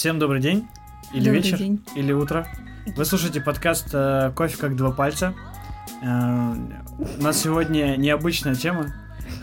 [0.00, 0.66] Всем добрый день,
[1.12, 1.84] или Добрый вечер, день.
[1.94, 2.48] или утро.
[2.96, 5.34] Вы слушаете подкаст э, «Кофе как два пальца».
[6.02, 6.54] Э,
[7.18, 8.94] У нас сегодня необычная тема.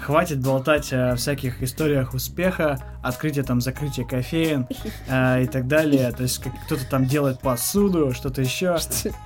[0.07, 4.65] Хватит болтать о всяких историях успеха, открытия там, закрытия кофеин
[5.09, 6.13] э, и так далее.
[6.13, 8.77] То есть как кто-то там делает посуду, что-то еще.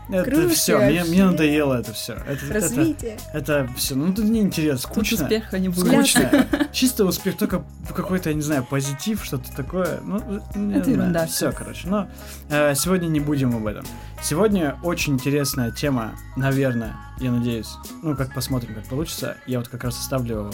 [0.09, 2.13] Это Круто все, мне, мне надоело это все.
[2.13, 3.19] Это, это, Развитие.
[3.31, 5.25] это все, ну это неинтересно, Тут скучно.
[5.25, 5.87] успеха не будет.
[5.87, 6.47] Скучно.
[6.71, 7.63] Чисто успех, только
[7.95, 9.99] какой-то, я не знаю, позитив, что-то такое.
[10.03, 10.17] Ну,
[10.71, 11.27] Это ерунда.
[11.27, 11.87] Все, короче.
[11.89, 12.07] Но
[12.49, 13.85] э, сегодня не будем об этом.
[14.23, 17.69] Сегодня очень интересная тема, наверное, я надеюсь.
[18.01, 19.37] Ну, как посмотрим, как получится.
[19.45, 20.51] Я вот как раз оставлю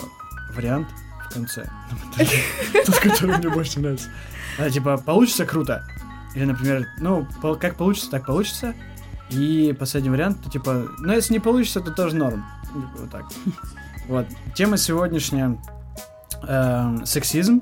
[0.53, 0.88] вариант
[1.25, 1.70] в конце.
[2.85, 4.09] Тот, который мне больше нравится.
[4.59, 5.83] А, Типа, получится круто.
[6.36, 7.28] Или, например, ну,
[7.59, 8.75] как получится, так получится.
[9.30, 12.45] И последний вариант, то типа, ну, если не получится, то тоже норм.
[12.64, 13.25] Типа, Вот так.
[14.08, 14.25] Вот.
[14.56, 15.58] Тема сегодняшняя
[16.47, 17.61] эм, сексизм.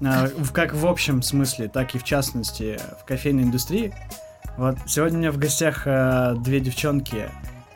[0.00, 3.94] Э, как в общем смысле, так и в частности в кофейной индустрии.
[4.56, 7.30] Вот сегодня у меня в гостях э, две девчонки,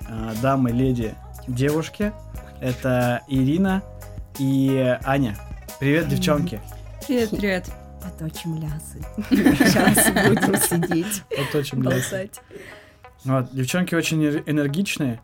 [0.08, 1.14] э, дамы, леди,
[1.46, 2.12] девушки.
[2.60, 3.82] Это Ирина
[4.38, 5.36] и Аня.
[5.78, 6.60] Привет, девчонки.
[7.06, 7.70] Привет, привет.
[8.02, 9.00] Поточим лясы.
[9.30, 11.22] Сейчас будем сидеть,
[11.78, 12.10] нравится.
[12.10, 12.40] болтать.
[13.24, 15.20] Вот, девчонки очень энергичные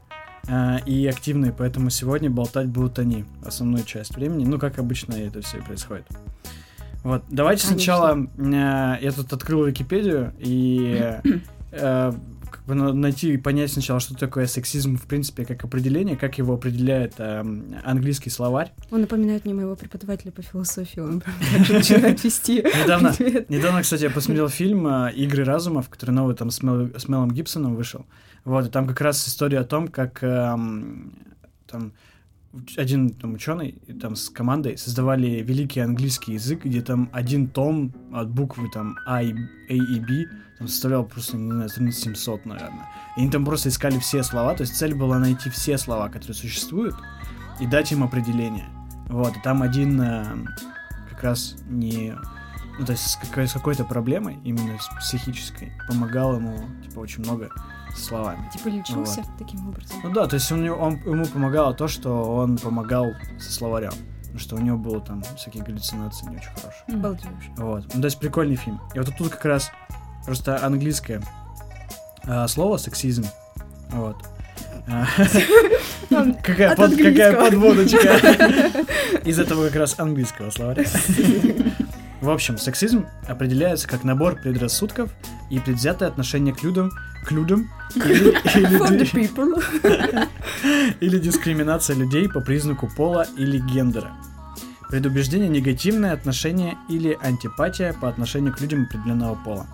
[0.49, 4.45] э, и активные, поэтому сегодня болтать будут они основную часть времени.
[4.45, 6.07] Ну, как обычно это все и происходит.
[7.03, 7.85] Вот, давайте Конечно.
[7.85, 11.21] сначала э, я тут открыл Википедию и
[11.73, 12.13] э,
[12.67, 17.45] найти и понять сначала, что такое сексизм в принципе как определение, как его определяет э,
[17.85, 18.73] английский словарь.
[18.91, 21.01] Он напоминает мне моего преподавателя по философии.
[21.01, 21.23] Он
[21.69, 22.63] начинает вести.
[22.63, 23.15] Недавно.
[23.49, 27.31] Недавно, кстати, я посмотрел фильм э, «Игры разумов», который новый там с, Мел- с Мелом
[27.31, 28.07] Гибсоном вышел.
[28.45, 31.13] Вот, и там как раз история о том, как эм,
[31.67, 31.93] там
[32.77, 38.31] один там ученый там с командой создавали великий английский язык, где там один том от
[38.31, 40.27] буквы там А и, A и B
[40.59, 42.89] там составлял просто, не знаю, страниц 700, наверное.
[43.17, 46.35] И они там просто искали все слова, то есть цель была найти все слова, которые
[46.35, 46.97] существуют,
[47.61, 48.67] и дать им определение.
[49.09, 50.25] Вот, и там один э,
[51.11, 52.15] как раз не
[52.79, 57.23] ну, то есть с, какой- с какой-то проблемой, именно с психической, помогал ему, типа, очень
[57.23, 57.49] много
[57.97, 58.49] словами.
[58.53, 59.99] Типа лечился таким образом.
[60.03, 63.93] Ну да, то есть он, он- ему помогало то, что он помогал со словарем.
[64.23, 66.97] Потому что у него было там всякие галлюцинации не очень хорошие.
[66.97, 67.51] Балдеешь.
[67.57, 67.95] Вот.
[67.95, 68.81] Ну, то есть прикольный фильм.
[68.93, 69.71] И вот тут как раз
[70.25, 71.23] просто английское
[72.25, 73.25] а, слово сексизм.
[73.91, 74.17] Вот.
[76.43, 78.19] Какая под- подводочка.
[79.25, 80.85] Из этого как раз английского словаря.
[82.21, 85.11] В общем, сексизм определяется как набор предрассудков
[85.51, 86.91] и предвзятое отношение к людям,
[87.27, 87.71] к людям
[91.01, 94.13] или дискриминация людей по признаку пола или гендера.
[94.89, 99.67] Предубеждение, негативное отношение или антипатия по отношению к людям определенного пола.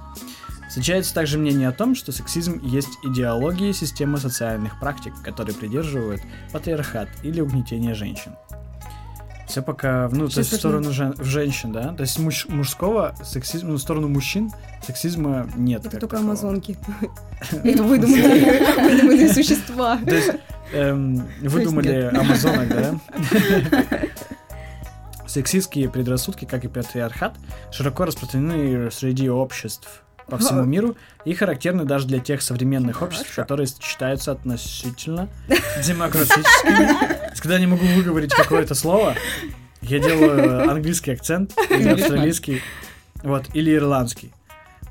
[0.71, 6.23] Встречается также мнение о том, что сексизм есть идеология системы социальных практик, которые придерживают
[6.53, 8.37] патриархат или угнетение женщин.
[9.49, 11.93] Все пока, ну, то есть в сторону жен- в женщин, да?
[11.93, 14.53] То есть муж- мужского сексизма, ну, в сторону мужчин
[14.87, 15.81] сексизма нет.
[15.81, 16.21] Это только такого.
[16.21, 16.79] амазонки.
[17.51, 19.99] Это выдуманные выдуманные существа.
[20.07, 20.31] То есть
[20.73, 22.95] эм, выдумали амазонок, да?
[25.27, 27.35] Сексистские предрассудки, как и патриархат,
[27.73, 33.67] широко распространены среди обществ по всему миру и характерны даже для тех современных обществ, которые
[33.67, 35.29] считаются относительно
[35.85, 37.37] демократическими.
[37.37, 39.15] Когда я не могу выговорить какое-то слово,
[39.83, 42.63] я делаю английский акцент или австралийский,
[43.23, 44.33] вот, или ирландский.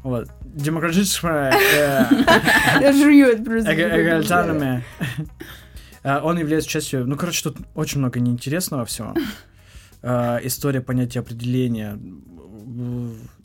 [0.03, 0.29] Вот.
[0.43, 2.05] Демократическая э,
[2.81, 3.71] Я просто.
[3.71, 4.83] Эга- эгалитарными.
[6.03, 7.05] А, Он является частью...
[7.05, 9.13] Ну, короче, тут очень много неинтересного всего.
[10.01, 11.99] История понятия определения.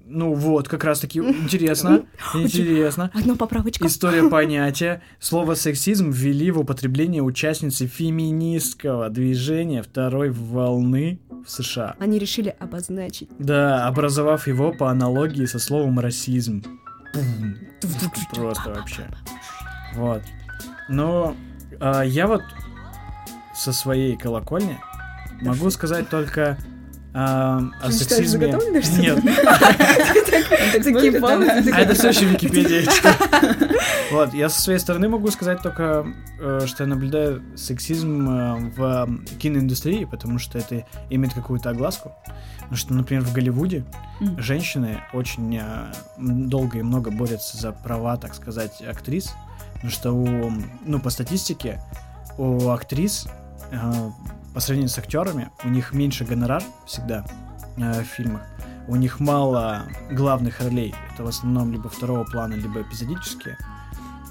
[0.06, 2.04] Ну, вот, как раз-таки интересно.
[2.34, 3.10] Интересно.
[3.14, 3.86] Одна поправочка.
[3.86, 5.02] История понятия.
[5.18, 11.96] Слово сексизм ввели в употребление участницы феминистского движения второй волны в США.
[11.98, 13.30] Они решили обозначить.
[13.38, 16.62] Да, образовав его по аналогии со словом расизм.
[18.32, 19.08] Просто вообще.
[19.94, 20.22] Вот.
[20.88, 21.34] Но
[21.80, 22.42] а, я вот
[23.54, 24.78] со своей колокольни
[25.40, 26.58] могу сказать только
[27.16, 28.48] а, о Ты читаешь сексизме.
[28.48, 28.52] ли?
[28.98, 29.18] Нет,
[31.72, 32.90] а это все еще Википедия.
[34.10, 36.06] Вот, я со своей стороны могу сказать только,
[36.40, 39.08] э, что я наблюдаю сексизм э, в
[39.38, 42.12] киноиндустрии, потому что это имеет какую-то огласку.
[42.58, 43.84] Потому что, например, в Голливуде
[44.38, 49.34] женщины очень э, долго и много борются за права, так сказать, актрис.
[49.74, 50.52] Потому что у,
[50.84, 51.80] ну, по статистике,
[52.38, 53.26] у актрис
[54.54, 57.24] по сравнению с актерами, у них меньше гонорар всегда
[57.76, 58.42] э, в фильмах.
[58.88, 60.94] у них мало главных ролей.
[61.12, 63.56] Это в основном либо второго плана, либо эпизодические.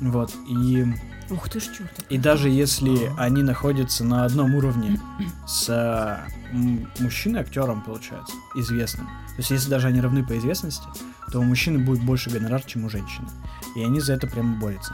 [0.02, 0.86] Вот, и,
[1.30, 5.00] Ух ты ж, чё и даже если они находятся на одном уровне
[5.48, 6.18] с э,
[6.52, 10.86] м- мужчиной, актером, получается, известным, то есть если даже они равны по известности,
[11.32, 13.28] то у мужчины будет больше гонорар, чем у женщины.
[13.76, 14.94] И они за это прямо борются.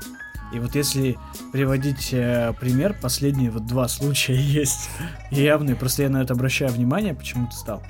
[0.53, 1.17] И вот если
[1.51, 4.89] приводить э, пример, последние вот два случая есть
[5.31, 7.83] явные, просто я на это обращаю внимание, почему-то стал.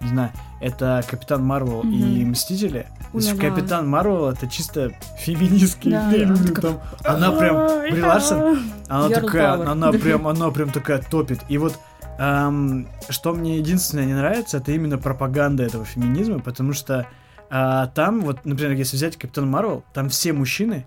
[0.00, 0.30] Не знаю,
[0.60, 2.30] это Капитан Марвел и Мгм.
[2.32, 2.86] Мстители.
[3.12, 3.50] То есть Уля-ля.
[3.50, 6.32] Капитан Марвел это чисто феминистский Да, фильм.
[6.34, 8.58] она там, она прям, Бри Ларсон,
[8.88, 11.40] она такая, она прям, она прям такая топит.
[11.48, 11.78] И вот
[12.18, 17.06] эм, что мне единственное не нравится, это именно пропаганда этого феминизма, потому что
[17.48, 20.86] а, там, вот, например, если взять Капитан Марвел, там все мужчины,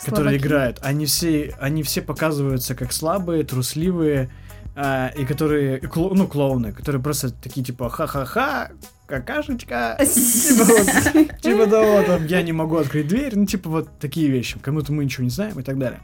[0.00, 0.36] которые Слабаки.
[0.42, 4.30] играют, они все, они все показываются как слабые, трусливые,
[4.76, 8.70] а, и которые, и кло- ну, клоуны, которые просто такие, типа, ха-ха-ха,
[9.06, 14.28] какашечка, типа, вот, типа того, там, я не могу открыть дверь, ну, типа, вот такие
[14.28, 16.00] вещи, кому-то мы ничего не знаем и так далее.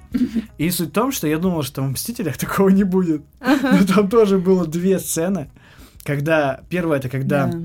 [0.59, 4.09] И суть в том, что я думал, что в «Мстителях» такого не будет, но там
[4.09, 5.51] тоже было две сцены,
[6.05, 7.59] когда, первая, это когда Да.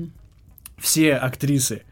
[0.78, 1.82] все актрисы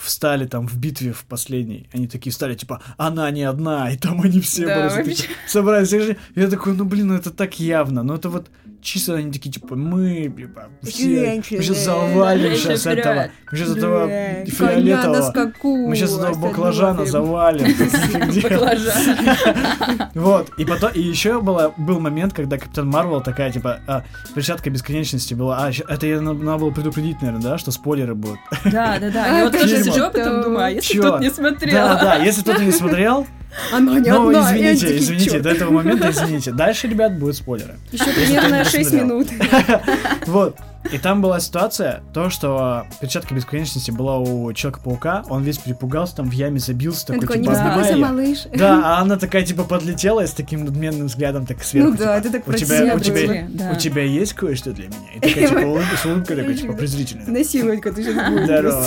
[0.00, 4.20] встали там в битве в последней, они такие стали, типа, она не одна, и там
[4.22, 6.16] они все Да, такие собрались.
[6.34, 8.48] Я такой, ну блин, ну это так явно, ну это вот
[8.82, 13.58] чисто они такие, типа, мы, типа, все, Женщины, мы сейчас завалим женщины сейчас этого, мы
[13.58, 15.88] сейчас этого Коня на фиолетового, скаку.
[15.88, 17.66] мы сейчас этого баклажана завалим.
[20.14, 24.04] Вот, и потом, и еще было, был момент, когда Капитан Марвел такая, типа, а,
[24.34, 28.38] перчатка бесконечности была, а, это я на- надо было предупредить, наверное, да, что спойлеры будут.
[28.64, 29.38] Да, да, да.
[29.38, 31.72] Я вот тоже сижу, а потом думаю, а если кто-то не смотрел?
[31.72, 33.26] Да, да, если кто-то не смотрел,
[33.72, 36.52] Она не ну, одна, извините, такие, извините, до этого момента извините.
[36.52, 37.78] Дальше, ребят, будут спойлеры.
[37.92, 39.04] Еще примерно кто не 6 посмотрел.
[39.06, 39.28] минут.
[40.26, 40.56] Вот.
[40.92, 46.28] И там была ситуация, то, что перчатка бесконечности была у Человека-паука, он весь перепугался, там
[46.30, 48.38] в яме забился, такой, такой, типа, обнимай малыш.
[48.54, 51.90] Да, а она такая, типа, подлетела и с таким надменным взглядом так сверху.
[51.90, 54.96] Ну да, типа, это так у тебя, у тебя, у тебя есть кое-что для меня?
[55.16, 57.26] И такая, типа, улыбка, с улыбкой такой, типа, презрительная.
[57.26, 58.44] Насиловать-ка ты сейчас будешь.
[58.44, 58.86] Здорово.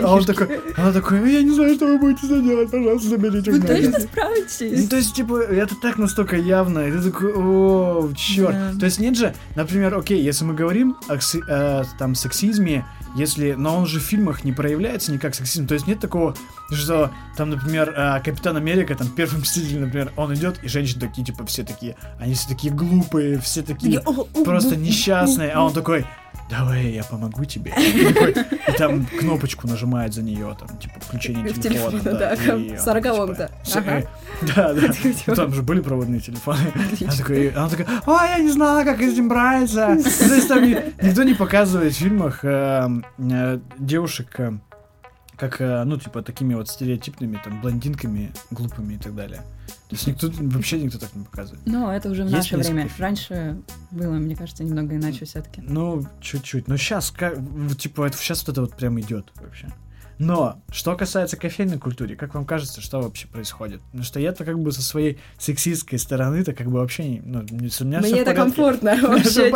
[0.02, 3.50] А он такой, она такой, «Ну, я не знаю, что вы будете делать, пожалуйста, заберите
[3.50, 3.68] Вы меня».
[3.68, 4.88] точно Ну, справитесь?
[4.88, 8.78] то есть, типа, это так настолько явно, и ты такой, о, черт.
[8.78, 12.84] То есть нет же, например, окей, если мы говорим о кси- э, там сексизме,
[13.16, 16.34] если, но он же в фильмах не проявляется никак сексизм, то есть нет такого,
[16.70, 21.24] что там, например, э, Капитан Америка, там первый мститель, например, он идет, и женщины такие,
[21.24, 25.58] типа, все такие, они все такие глупые, все такие «О, о, просто о, несчастные, о,
[25.58, 25.64] а о».
[25.66, 26.06] он такой,
[26.50, 27.72] давай я помогу тебе.
[28.68, 32.00] И, там кнопочку нажимает за нее, там, типа, включение телефона.
[32.00, 32.36] телефон, да,
[32.76, 33.46] в сороковом-то.
[33.46, 33.90] типа, всё, Ага.
[34.00, 34.04] э,
[34.56, 34.80] Да, да.
[35.26, 36.58] Ну, там же были проводные телефоны.
[37.56, 39.86] Она такая, ой, я не знала, как этим браться.
[39.86, 44.52] То есть там ни- никто не показывает в фильмах эм, э, девушек э,
[45.36, 49.40] как, э, ну, типа, такими вот стереотипными, там, блондинками, глупыми и так далее.
[49.90, 51.60] То есть никто, вообще никто так не показывает.
[51.66, 52.82] Ну, это уже в Есть наше время.
[52.82, 53.00] фильмов.
[53.00, 53.56] Раньше
[53.90, 55.62] было, мне кажется, немного иначе все-таки.
[55.66, 56.68] Ну, чуть-чуть.
[56.68, 57.36] Но сейчас, как,
[57.76, 59.66] типа, это сейчас вот это вот прям идет вообще.
[60.20, 63.80] Но, что касается кофейной культуры, как вам кажется, что вообще происходит?
[63.86, 67.20] Потому что я-то как бы со своей сексистской стороны-то как бы вообще не...
[67.24, 69.48] Ну, не- у меня Мне это комфортно вообще.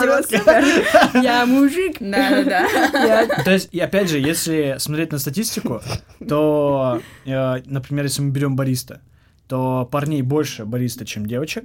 [1.23, 1.97] Я мужик.
[2.01, 2.67] Да-да-да.
[2.93, 5.83] Я То есть, и опять же, если смотреть на статистику,
[6.27, 9.01] то, э, например, если мы берем бариста,
[9.49, 11.65] то парней больше бариста, чем девочек.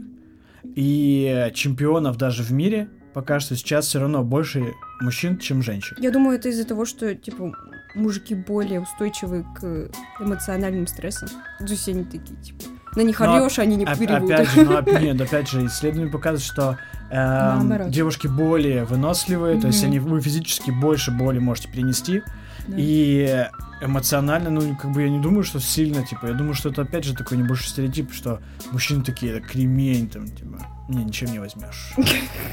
[0.76, 5.96] И чемпионов даже в мире пока что сейчас все равно больше мужчин, чем женщин.
[6.00, 7.54] Я думаю, это из-за того, что, типа,
[7.96, 11.30] мужики более устойчивы к эмоциональным стрессам.
[11.60, 12.64] То есть они такие, типа,
[12.96, 14.24] на них Но орешь, они не переводят.
[14.24, 16.78] Опять же, оп- нет, опять же, исследования показывают, что
[17.12, 22.22] эм, девушки более выносливые, то есть они вы физически больше боли можете перенести,
[22.68, 22.76] Да.
[22.78, 23.48] и
[23.82, 27.06] эмоционально, ну, как бы я не думаю, что сильно, типа, я думаю, что это опять
[27.06, 31.94] же такой небольшой стереотип, что мужчины такие, это кремень, там, типа, не, ничем не возьмешь.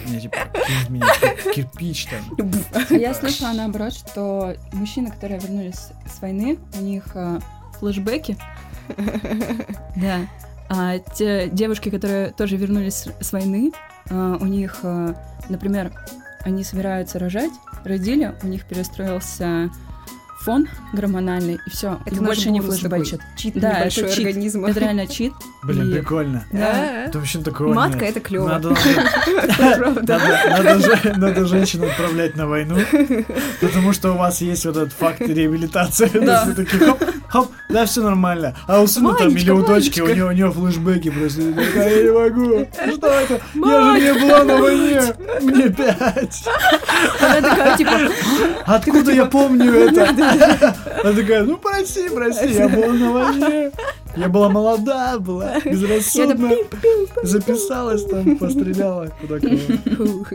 [0.07, 0.37] Мне, типа,
[0.89, 2.51] меня кир- кирпич, там.
[2.91, 7.41] Я слышала наоборот, что мужчины, которые вернулись с войны, у них э,
[7.81, 8.37] флешбеки.
[9.97, 10.21] Да.
[10.69, 13.73] А те девушки, которые тоже вернулись с- с войны,
[14.11, 15.15] э, у них, э,
[15.49, 15.93] например,
[16.45, 17.51] они собираются рожать,
[17.85, 19.71] родили, у них перестроился
[20.47, 23.21] фон гормональный, и все, Это больше не флешбэчат.
[23.37, 24.27] Чит Да, небольшой это чит.
[24.27, 24.71] организма.
[24.71, 25.33] Это реально чит.
[25.65, 26.45] Блин, И- прикольно.
[26.53, 27.05] Да.
[27.07, 28.11] Это вообще такого Матка нет.
[28.11, 28.47] это клево.
[28.49, 28.69] Надо,
[29.59, 30.21] надо, надо,
[30.63, 32.77] надо же- надо женщин отправлять на войну,
[33.61, 36.09] потому что у вас есть вот этот факт реабилитации.
[36.15, 36.47] Да.
[36.57, 38.55] такие, хоп, хоп, да, все нормально.
[38.69, 41.41] А у сына там или у дочки, у нее, у нее флешбеки просто.
[41.43, 42.69] Я не могу.
[42.97, 43.41] Что это?
[43.55, 45.01] Я же не была на войне.
[45.43, 46.45] Мне пять.
[47.21, 47.91] Она такая, типа,
[48.67, 50.13] Откуда я помню это?
[51.03, 53.71] Она такая, ну прости, прости, я была на войне.
[54.17, 56.51] Я была молода, была безрассудна.
[57.23, 60.27] Записалась там, постреляла куда кого.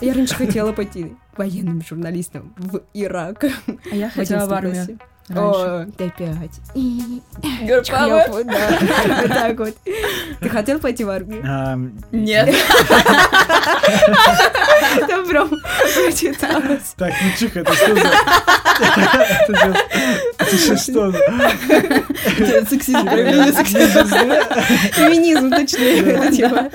[0.00, 3.44] Я раньше хотела пойти военным журналистом в Ирак.
[3.90, 4.98] А я хотела в 11 армию.
[5.30, 5.60] Раньше.
[5.60, 6.60] О, ты опять.
[6.74, 8.24] Girl power.
[8.24, 8.78] Чхлёп, да.
[9.20, 9.76] Вот так вот.
[10.40, 11.42] Ты хотел пойти в армию?
[12.12, 12.54] Нет.
[15.08, 16.94] Да, прям прочиталась.
[16.96, 18.08] Так, ну тихо, это что за...
[20.38, 21.18] Это что за...
[22.68, 24.04] Сексизм, проявление сексизма.
[24.92, 26.00] Феминизм, точнее.
[26.00, 26.70] это типа.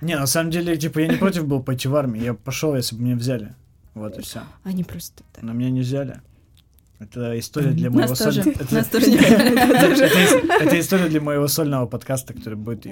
[0.00, 2.24] Не, на самом деле, типа, я не против был пойти в армию.
[2.24, 3.54] Я пошел, если бы меня взяли.
[3.94, 4.40] Вот и все.
[4.64, 5.42] Они просто так.
[5.42, 6.20] Но меня не взяли.
[7.00, 8.50] Это история для моего сольного...
[8.60, 8.98] это-
[10.80, 12.84] история для моего сольного подкаста, который будет...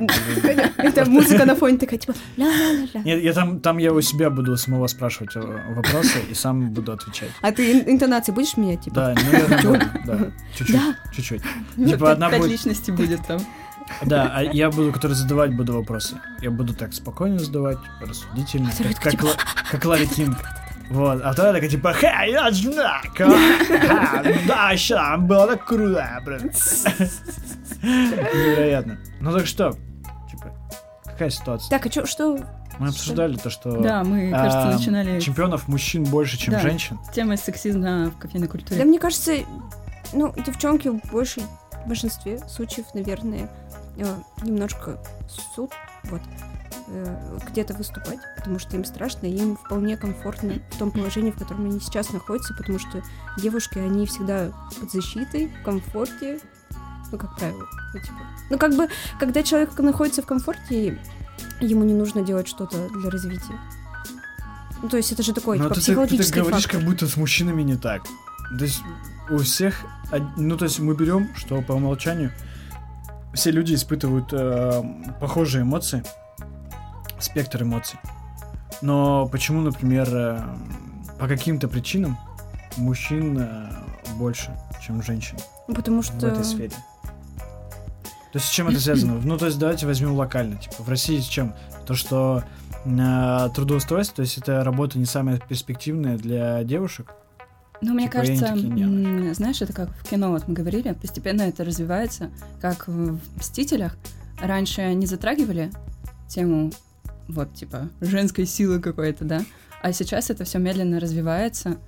[0.79, 2.15] Это музыка на фоне такая, типа.
[2.39, 5.41] Нет, я там, там я у себя буду самого спрашивать э,
[5.75, 7.29] вопросы и сам буду отвечать.
[7.43, 8.97] А ты ин- интонации будешь менять, типа?
[8.97, 10.19] Да, наверное, да.
[10.57, 10.81] Чуть-чуть,
[11.15, 11.43] чуть-чуть.
[11.77, 12.51] Ну, Типа одна будет...
[12.51, 13.41] личностей будет там.
[14.05, 16.17] Да, а я буду, который задавать буду вопросы.
[16.41, 18.95] Я буду так спокойно задавать, рассудительно, Который
[19.71, 20.39] как, Ларри Кинг.
[20.91, 26.51] Вот, а вторая такая типа, ха, я знак, а, да, ща, было так круто, блин.
[27.83, 28.99] Невероятно.
[29.21, 29.73] Ну так что,
[30.31, 30.53] типа,
[31.05, 31.71] какая ситуация?
[31.71, 32.39] Так, а чё, что?
[32.79, 36.61] Мы обсуждали то, что Да, мы, кажется, а, начинали чемпионов мужчин больше, чем Да.
[36.61, 36.99] женщин.
[37.11, 38.85] с темы сексизма в кофейной Да культуре.
[38.85, 39.33] мне кажется,
[40.13, 41.43] ну, девчонки в большей
[41.85, 43.49] в большинстве случаев, наверное,
[43.97, 44.05] э,
[44.43, 44.99] немножко
[45.55, 45.73] суд,
[46.05, 46.21] вот,
[47.51, 51.67] где-то выступать, потому что им страшно, и им вполне комфортно в том положении, в котором
[51.67, 53.03] они сейчас находятся, потому что
[53.39, 56.41] девушки, они всегда под защитой, в комфорте,
[57.11, 57.65] ну, как правило.
[57.95, 58.17] Ну, типа,
[58.51, 60.99] ну, как бы, когда человек находится в комфорте,
[61.61, 63.59] ему не нужно делать что-то для развития.
[64.83, 66.81] Ну, то есть это же такой, Но типа, ты, так- ты психологический говоришь, фактор.
[66.81, 68.03] как будто с мужчинами не так.
[68.57, 68.83] То есть
[69.31, 69.75] у всех,
[70.37, 72.33] ну то есть мы берем, что по умолчанию
[73.35, 74.83] все люди испытывают э,
[75.21, 76.03] похожие эмоции,
[77.21, 77.99] спектр эмоций.
[78.83, 80.43] Но почему, например, э,
[81.19, 82.17] по каким-то причинам
[82.77, 83.71] мужчин э,
[84.17, 86.29] больше, чем женщин Ну, Потому в что...
[86.29, 86.73] этой сфере?
[88.33, 89.21] То есть с чем это связано?
[89.23, 90.57] Ну, то есть давайте возьмем локально.
[90.57, 91.55] Типа в России с чем?
[91.87, 92.45] То, что
[92.85, 97.13] э, трудоустройство, то есть это работа не самая перспективная для девушек.
[97.81, 101.65] Ну, мне Типа, кажется, такие знаешь, это как в кино, вот мы говорили, постепенно это
[101.65, 103.97] развивается, как в «Мстителях».
[104.41, 105.71] Раньше не затрагивали
[106.29, 106.73] тему,
[107.29, 109.45] вот, типа, женской силы какой-то, да?
[109.83, 111.79] А сейчас это все медленно развивается.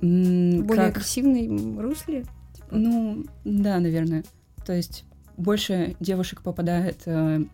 [0.00, 2.24] Более как- агрессивной русле.
[2.70, 4.24] Ну, да, наверное.
[4.64, 5.04] То есть
[5.36, 7.44] больше девушек попадает, э,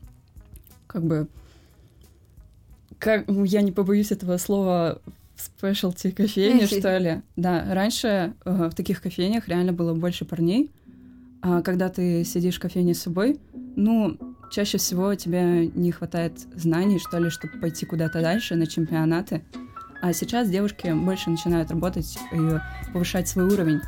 [0.87, 1.29] как бы,
[2.99, 5.01] как, я не побоюсь этого слова,
[5.35, 7.23] в спешлти кофейни, что ли.
[7.37, 10.71] Да, раньше э, в таких кофейнях реально было больше парней,
[11.43, 13.39] а когда ты сидишь в кофейне с собой,
[13.77, 19.45] ну, чаще всего тебе не хватает знаний, что ли, чтобы пойти куда-то дальше на чемпионаты.
[20.03, 23.81] А сейчас девушки больше начинают работать и повышать свой уровень.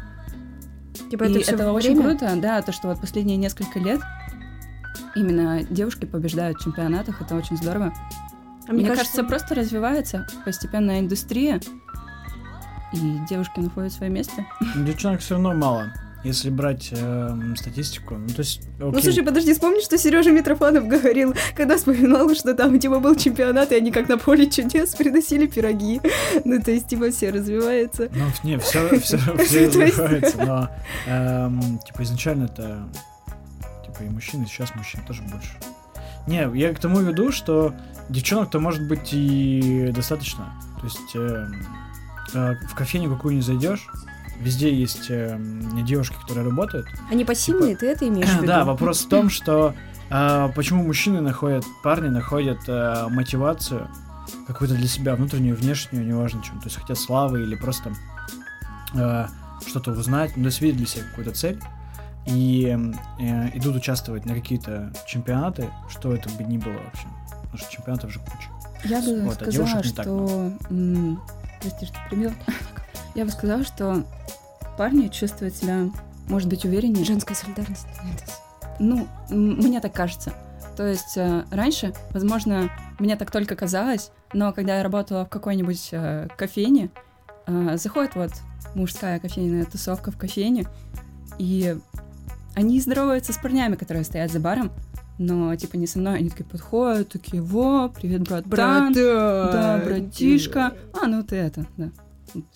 [1.10, 2.16] Типа И это, это, всё очень время?
[2.16, 4.00] круто, да, то, что вот последние несколько лет
[5.16, 7.92] именно девушки побеждают в чемпионатах, это очень здорово.
[8.68, 11.60] А Мне, кажется, просто развивается постепенно индустрия,
[12.92, 14.46] и девушки находят свое место.
[14.76, 15.92] Девчонок все равно мало.
[16.24, 19.02] Если брать эм, статистику, ну то есть, Ну, окей.
[19.02, 23.74] слушай, подожди, вспомни, что Сережа Митрофанов говорил, когда вспоминал, что там, типа, был чемпионат, и
[23.74, 26.00] они как на поле чудес приносили пироги.
[26.44, 28.08] Ну, то есть, типа, все развивается.
[28.14, 30.68] Ну, не, все, все, есть- развивается, но,
[31.06, 32.88] эм, типа, изначально это,
[33.84, 35.56] типа, и мужчины, сейчас мужчин тоже больше.
[36.28, 37.74] Не, я к тому веду, что
[38.08, 40.52] девчонок-то может быть и достаточно.
[40.78, 41.66] То есть, эм,
[42.32, 43.88] э, в кофейню какую не зайдешь,
[44.42, 46.86] везде есть эм, девушки, которые работают.
[47.10, 48.46] Они пассивные, ты это имеешь в виду?
[48.46, 49.74] Да, вопрос в том, что
[50.10, 53.88] э, почему мужчины находят, парни находят э, мотивацию
[54.46, 56.58] какую-то для себя, внутреннюю, внешнюю, неважно чем.
[56.60, 57.92] То есть хотят славы или просто
[58.94, 59.26] э,
[59.66, 61.60] что-то узнать, ну, то есть видят для себя какую-то цель
[62.26, 62.76] и
[63.20, 67.06] э, идут участвовать на какие-то чемпионаты, что это бы ни было вообще.
[67.42, 68.48] Потому что чемпионатов же куча.
[68.84, 70.52] Я бы Вот, а сказала, девушек не так что...
[70.70, 71.20] м,
[71.60, 72.32] Прости, что перебила.
[73.14, 74.04] Я бы сказала, что
[74.76, 75.90] парни чувствуют себя,
[76.28, 77.04] может быть, увереннее.
[77.04, 77.86] Женская солидарность.
[78.78, 80.32] Ну, мне так кажется.
[80.76, 85.90] То есть э, раньше, возможно, мне так только казалось, но когда я работала в какой-нибудь
[85.92, 86.90] э, кофейне,
[87.46, 88.30] э, заходит вот
[88.74, 90.66] мужская кофейная тусовка в кофейне,
[91.38, 91.76] и
[92.54, 94.72] они здороваются с парнями, которые стоят за баром,
[95.18, 101.06] но типа не со мной, они такие подходят, такие, во, привет, братан, да, братишка, а,
[101.06, 101.90] ну ты это, да.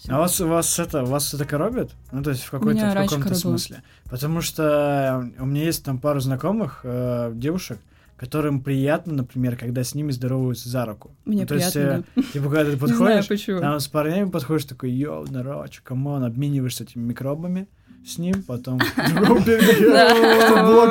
[0.08, 1.90] А вас, вас это, вас это коробит?
[2.12, 3.82] Ну, то есть в какой-то в каком-то смысле.
[4.04, 7.78] Потому что у меня есть там пару знакомых э, девушек,
[8.16, 11.14] которым приятно, например, когда с ними здороваются за руку.
[11.24, 14.64] Мне Ну, то есть, приятно, э, типа, когда ты знаю подходишь, там с парнями подходишь,
[14.64, 17.68] такой, yo, здорово, come on, обмениваешься этими микробами
[18.06, 19.48] с ним, потом блок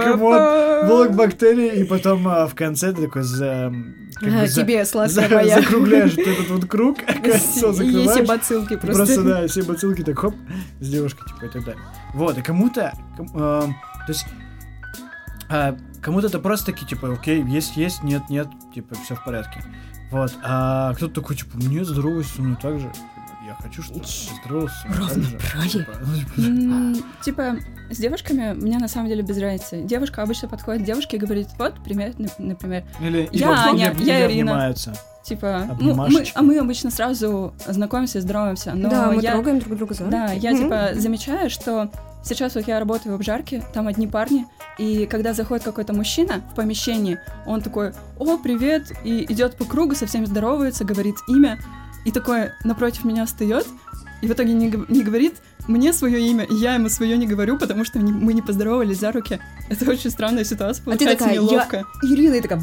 [0.06, 3.74] иммун, блок бактерий, и потом а, в конце такой за...
[4.22, 5.62] А, тебе, сладкая моя.
[5.62, 8.12] закругляешь этот вот круг, кольцо И закрываешь.
[8.12, 9.06] все бацилки просто.
[9.06, 10.36] Просто, да, все бацилки так хоп,
[10.82, 11.84] с девушкой, типа, и так далее.
[12.14, 14.26] Вот, и кому-то, ком- эм, то есть,
[15.50, 19.64] а, кому-то это просто такие, типа, окей, есть, есть, нет, нет, типа, все в порядке.
[20.12, 22.92] Вот, а кто-то такой, типа, мне здоровайся со мной так же.
[23.66, 24.02] Хочу, чтобы.
[25.70, 27.56] Типа, ну, типа, М, Типа,
[27.90, 29.82] с девушками мне на самом деле без разницы.
[29.82, 33.96] Девушка обычно подходит к девушке и говорит, вот, пример, нап- например, Или Я или Аня,
[34.00, 34.52] я Ирина.
[34.52, 34.94] обнимаются.
[35.24, 36.34] типа, ну, мы, Обнимашечки.
[36.38, 40.28] а мы обычно сразу знакомимся, здороваемся, но Да, мы я, трогаем друг друга за да,
[40.28, 40.40] руки.
[40.40, 40.60] я Мгм.
[40.64, 41.90] типа замечаю, что
[42.24, 44.46] сейчас вот я работаю в обжарке, там одни парни,
[44.78, 47.18] и когда заходит какой-то мужчина в помещении,
[47.48, 51.58] он такой, о, привет, и идет по кругу, со всеми здоровается, говорит имя,
[52.06, 53.68] и такой напротив меня встает,
[54.26, 55.36] и в итоге не, не говорит
[55.68, 59.00] мне свое имя, и я ему свое не говорю, потому что не- мы не поздоровались
[59.00, 59.40] за руки.
[59.70, 61.84] Это очень странная ситуация, А ты получается такая, я- неловко.
[62.04, 62.62] Ирина и такая,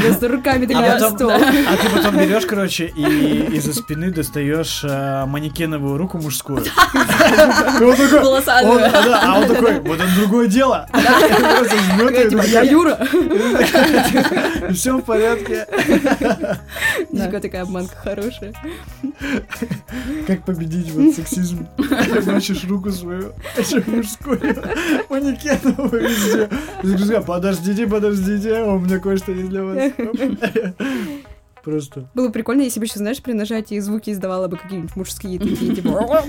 [0.00, 1.30] просто руками А такая, потом, стол.
[1.30, 6.64] а ты потом берешь, короче, и из-за спины достаешь э, манекеновую руку мужскую.
[6.64, 8.84] И он такой, Волосатую.
[8.84, 10.88] а, а он такой, вот это другое дело.
[12.30, 12.98] Типа, я Юра.
[14.72, 15.66] Все в порядке.
[17.46, 18.52] Такая обманка хорошая.
[20.26, 21.66] Как победить вот сексизм?
[22.22, 24.40] Значишь руку свою, еще мужскую,
[25.08, 26.48] манекеновую везде.
[26.82, 29.92] «Друзья, Подождите, подождите, у меня кое-что есть для вас.
[31.62, 32.08] Просто.
[32.14, 36.24] Было прикольно, если бы еще, знаешь, при нажатии звуки издавала бы какие-нибудь мужские такие, типа...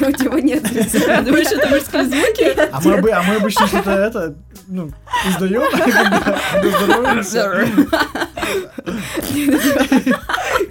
[0.00, 0.62] У тебя нет.
[0.62, 2.70] Думаешь, это мужские звуки?
[2.72, 4.34] А мы, а мы обычно что-то это,
[4.68, 4.90] ну,
[5.28, 7.66] издаем, когда когда здороваемся.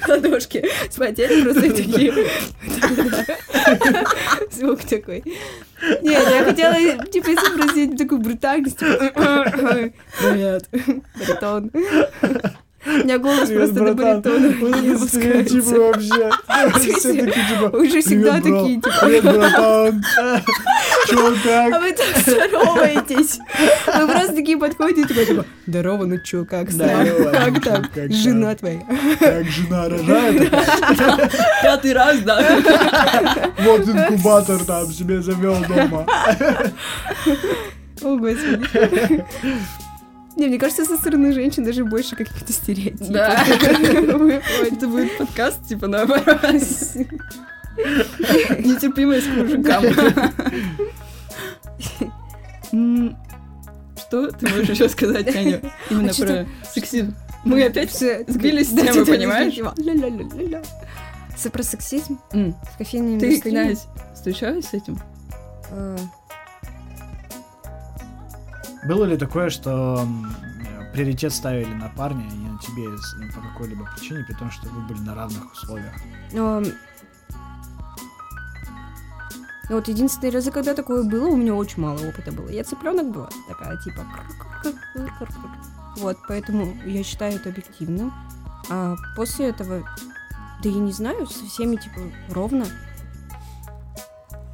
[0.09, 2.13] Ладошки спотели просто такие.
[4.51, 5.23] Звук такой.
[6.01, 8.79] Нет, я хотела, типа, изобразить такую брутальность.
[8.79, 10.69] Привет,
[11.17, 11.71] баритон.
[12.85, 14.21] У меня голос Привет, просто до братан.
[14.21, 15.57] баритона Вот не опускается.
[15.61, 16.29] вообще.
[16.97, 18.89] Все такие, типа, Уже всегда такие, типа...
[19.01, 20.03] Привет, братан.
[21.07, 21.81] Чё, А как?
[21.81, 23.39] вы так здороваетесь.
[23.85, 27.83] Вы просто такие подходите, типа, типа, здорово, ну чё, как Здорово, Как там?
[28.09, 28.81] Жена там?» твоя.
[29.19, 30.51] Как жена рожает,
[31.63, 32.41] Пятый раз, да?
[33.59, 36.05] вот инкубатор там себе завел дома.
[38.01, 39.25] О, господи.
[40.35, 43.09] Не, мне кажется, со стороны женщин даже больше каких-то стереотипов.
[43.09, 43.43] Да.
[43.47, 46.41] Это будет подкаст, типа, наоборот.
[47.75, 49.83] Нетерпимость к мужикам.
[53.97, 57.15] Что ты можешь еще сказать, Аня, именно про сексизм?
[57.43, 59.55] Мы опять сбились с темы, понимаешь?
[61.51, 63.69] Про сексизм в кофейной Ты когда
[64.13, 64.99] встречалась с этим?
[68.85, 70.07] Было ли такое, что
[70.93, 74.81] приоритет ставили на парня не на тебе ну, по какой-либо причине, при том, что вы
[74.81, 75.93] были на равных условиях?
[76.33, 76.71] но, ну,
[79.69, 82.49] Вот единственные разы, когда такое было, у меня очень мало опыта было.
[82.49, 84.05] Я цыпленок была, такая типа.
[85.97, 88.13] Вот, поэтому я считаю это объективным.
[88.69, 89.83] А после этого,
[90.63, 92.65] да я не знаю, со всеми типа ровно.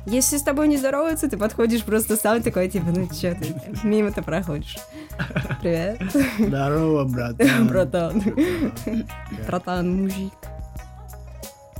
[0.05, 4.21] Если с тобой не здороваются, ты подходишь просто сам такой, типа, ну чё ты, мимо-то
[4.21, 4.77] проходишь.
[5.61, 5.99] Привет,
[6.37, 7.67] Здорово, братан.
[7.69, 8.23] братан.
[9.47, 10.03] Братан.
[10.03, 10.33] Мужик.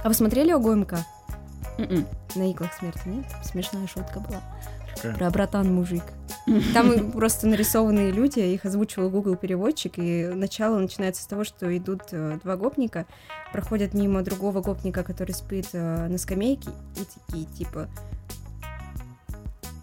[0.04, 0.94] А вы смотрели ОГМК?
[1.78, 2.06] М-м.
[2.36, 3.26] На иглах смерти, нет?
[3.44, 4.42] Смешная шутка была.
[4.96, 5.16] Какая?
[5.16, 6.04] Про братан-мужик.
[6.74, 12.04] Там просто нарисованные люди, их озвучивал Google переводчик, и начало начинается с того, что идут
[12.12, 13.06] э, два гопника,
[13.52, 17.90] проходят мимо другого гопника, который спит э, на скамейке, и такие типа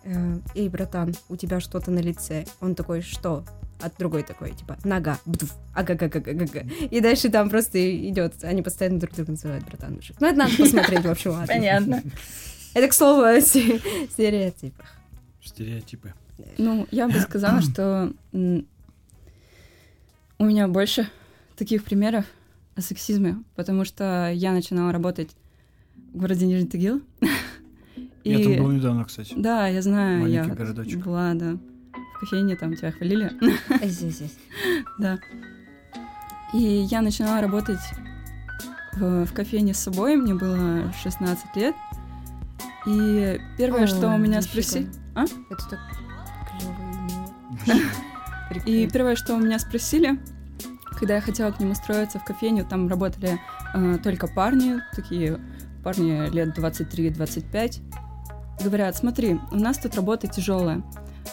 [0.05, 2.45] э, «Эй, братан, у тебя что-то на лице».
[2.61, 3.45] Он такой «Что?»
[3.85, 6.61] А другой такой, типа, нога, бдуф, ага-га-га-га-га.
[6.89, 10.15] И дальше там просто идет, они постоянно друг друга называют братан мужик.
[10.21, 11.49] Ну, это надо посмотреть, в общем, ладно.
[11.49, 12.03] Понятно.
[12.75, 14.87] Это, к слову, о се- стереотипах.
[15.55, 16.13] Стереотипы.
[16.59, 18.65] Ну, я бы сказала, что у
[20.45, 21.09] меня больше
[21.57, 22.25] таких примеров
[22.75, 25.31] о сексизме, потому что я начинала работать
[26.13, 27.03] в городе Нижний Тагил.
[28.25, 29.35] Я И- там был недавно, кстати.
[29.37, 31.05] Да, я знаю, я Маленький городочек.
[31.05, 31.59] была, да,
[32.15, 33.33] в кофейне, там тебя хвалили.
[33.83, 34.37] Здесь, здесь.
[35.01, 35.19] Да.
[36.55, 37.81] И я начинала работать
[38.93, 41.75] в, в кофейне с собой, мне было 16 лет.
[42.87, 44.87] И первое, что у меня спросили...
[45.15, 45.25] А?
[45.25, 45.81] Это так
[46.59, 46.93] клево
[48.67, 50.19] и первое, что у меня спросили,
[50.99, 53.41] когда я хотела к ним устроиться в кофейню, там работали
[53.75, 55.41] э, только парни, такие
[55.83, 57.81] парни лет 23-25.
[58.63, 60.83] Говорят, смотри, у нас тут работа тяжелая.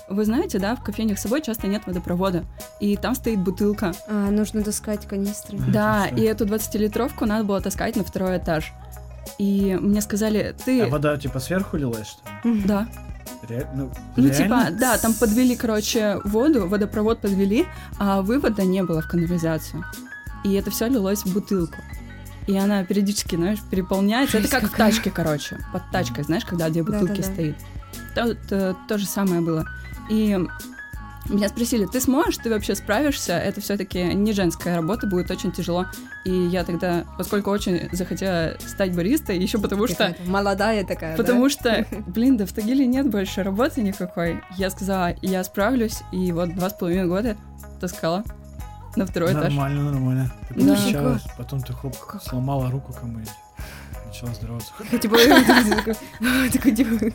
[0.08, 2.46] Вы знаете, да, в кофейнях с собой часто нет водопровода,
[2.80, 3.92] и там стоит бутылка.
[4.08, 5.60] А, нужно таскать канистры.
[5.60, 8.72] Да, и эту 20-литровку надо было таскать на второй этаж.
[9.38, 10.82] И мне сказали, ты...
[10.82, 12.64] А вода типа сверху лилась, что ли?
[12.64, 12.88] Да.
[13.48, 14.66] Ре- Ну, Ну, реально?
[14.66, 17.66] типа, да, там подвели, короче, воду, водопровод подвели,
[17.98, 19.84] а вывода не было в канализацию.
[20.44, 21.78] И это все лилось в бутылку.
[22.48, 24.40] И она периодически, знаешь, переполняется.
[24.40, 24.92] Жесть это как в какая.
[24.92, 25.58] тачке, короче.
[25.72, 27.34] Под тачкой, знаешь, когда две бутылки Да-да-да.
[27.34, 27.56] стоит.
[28.16, 29.66] То, то, то же самое было.
[30.10, 30.38] И
[31.30, 33.34] меня спросили, ты сможешь, ты вообще справишься?
[33.34, 35.86] Это все-таки не женская работа, будет очень тяжело.
[36.26, 41.24] И я тогда, поскольку очень захотела стать баристой, еще потому что молодая такая, да?
[41.24, 44.42] Потому что, блин, да в Тагиле нет больше работы никакой.
[44.58, 47.38] Я сказала, я справлюсь, и вот два с половиной года
[47.80, 48.24] таскала
[48.96, 49.44] на второй этаж.
[49.44, 50.32] Нормально, нормально.
[50.50, 51.20] Ты Да.
[51.38, 53.30] потом ты хоп, сломала руку кому-нибудь.
[54.10, 54.74] Начала здороваться.
[55.00, 55.18] Типа,
[56.52, 57.14] такой, типа,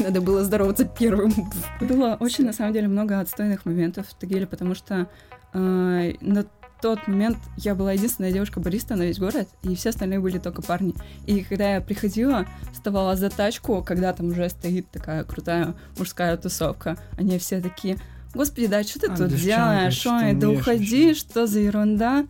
[0.00, 1.32] надо было здороваться первым.
[1.80, 5.08] Было очень, на самом деле, много отстойных моментов в Тагиле, потому что
[5.54, 6.46] э, на
[6.82, 10.94] тот момент я была единственная девушка-бариста на весь город, и все остальные были только парни.
[11.26, 16.96] И когда я приходила, вставала за тачку, когда там уже стоит такая крутая мужская тусовка,
[17.16, 17.98] они все такие,
[18.34, 19.94] господи, да что ты А, тут девчонка, делаешь?
[19.94, 22.26] что Ой, да уходи, вообще?» что за ерунда?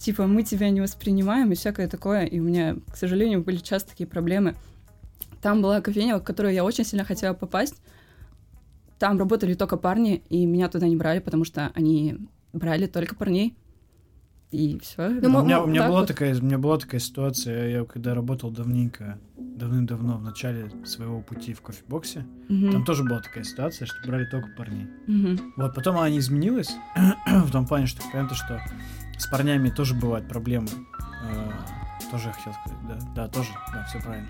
[0.00, 2.24] Типа, мы тебя не воспринимаем и всякое такое.
[2.24, 4.56] И у меня, к сожалению, были часто такие проблемы.
[5.42, 7.82] Там была кофейня, в которую я очень сильно хотела попасть.
[8.98, 12.16] Там работали только парни, и меня туда не брали, потому что они
[12.54, 13.54] брали только парней.
[14.50, 15.10] И все.
[15.10, 16.08] Ну, у меня, у меня так была вот.
[16.08, 21.52] такая, у меня была такая ситуация, я когда работал давненько, давным-давно в начале своего пути
[21.54, 24.88] в кофебоксе, там тоже была такая ситуация, что брали только парней.
[25.56, 26.74] Вот, потом она не изменилась,
[27.26, 28.60] в том плане, что понятно, что
[29.20, 30.68] с парнями тоже бывают проблемы.
[31.22, 31.50] Э,
[32.10, 34.28] Тоже я хотел сказать, да, да, тоже, да, все правильно.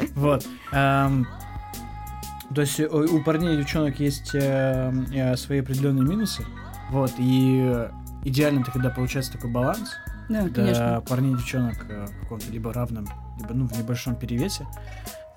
[0.14, 0.46] Вот.
[0.72, 1.26] эм,
[2.54, 6.44] То есть у парней и девчонок есть э, э, свои определенные минусы.
[6.90, 7.86] Вот, и
[8.24, 9.92] идеально это когда получается такой баланс,
[10.28, 11.00] Да, конечно.
[11.08, 13.06] парней и девчонок в каком-то либо равном,
[13.38, 14.66] либо ну, в небольшом перевесе.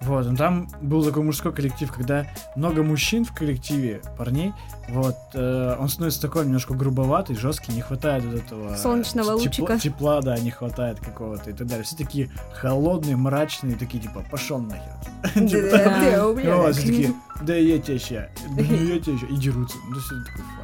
[0.06, 4.54] Вот, но там был такой мужской коллектив, когда много мужчин в коллективе, парней,
[4.90, 8.76] вот, э, он становится такой немножко грубоватый, жесткий, не хватает вот этого...
[8.76, 9.80] Солнечного тепла- лучика.
[9.80, 11.86] Тепла, да, не хватает какого-то и так далее.
[11.86, 14.94] Все такие холодные, мрачные, такие, типа, пошел нахер.
[15.34, 19.78] Типа, все такие, да я тебя ща, да я тебя ща, и дерутся.
[19.90, 20.64] Ну, все такой, фак.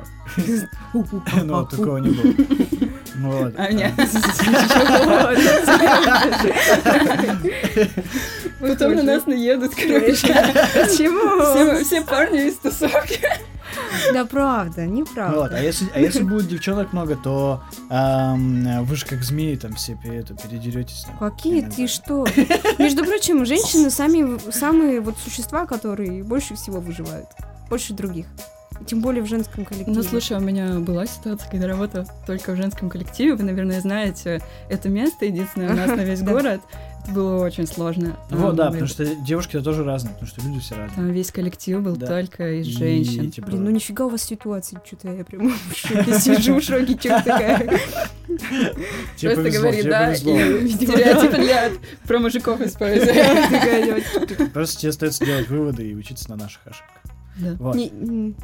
[1.46, 2.89] Ну, такого не было.
[3.20, 3.54] Ну, Вот.
[3.58, 3.92] А меня...
[8.60, 10.28] Потом на нас наедут, короче.
[10.74, 11.84] Почему?
[11.84, 13.20] Все, парни из тусовки.
[14.14, 15.62] Да правда, Ну Вот, а неправда.
[15.62, 20.34] если, а если будет девчонок много, то ам, вы же как змеи там все это,
[20.34, 21.04] передеретесь.
[21.06, 21.18] там.
[21.18, 21.76] Какие Иногда.
[21.76, 22.26] ты что?
[22.80, 27.28] Между прочим, женщины сами самые вот существа, которые больше всего выживают.
[27.70, 28.26] Больше других.
[28.88, 29.96] Тем более в женском коллективе.
[29.96, 33.36] Ну, слушай, у меня была ситуация, когда работала только в женском коллективе.
[33.36, 36.62] Вы, наверное, знаете это место, единственное у нас на весь город.
[37.04, 38.18] Это было очень сложно.
[38.30, 40.96] Вот, да, потому что девушки-то тоже разные, потому что люди все разные.
[40.96, 42.08] Там весь коллектив был Да.
[42.08, 43.32] только из И, женщин.
[43.32, 46.98] типа, Блин, ну нифига у вас ситуации, что-то я прям в шоке сижу, в шоке,
[47.00, 47.80] что такая.
[49.22, 51.72] Просто говори, да, и стереотипы для
[52.08, 52.60] про мужиков.
[52.60, 56.99] Такая вот, Просто тебе остается делать выводы и учиться на наших ошибках.
[57.40, 57.56] Да.
[57.60, 57.76] Вот.
[57.76, 58.36] не- м,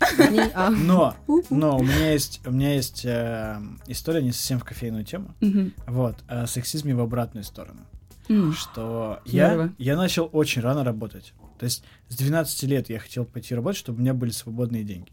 [0.00, 0.70] а, не- а.
[0.70, 1.14] Но,
[1.50, 5.34] но у меня есть, у меня есть э, история не совсем в кофейную тему.
[5.40, 5.72] Мгм.
[5.86, 7.80] Вот, о сексизме в обратную сторону.
[8.28, 8.52] М.
[8.52, 11.34] Что я, я начал очень рано работать.
[11.58, 15.12] То есть с 12 лет я хотел пойти работать, чтобы у меня были свободные деньги.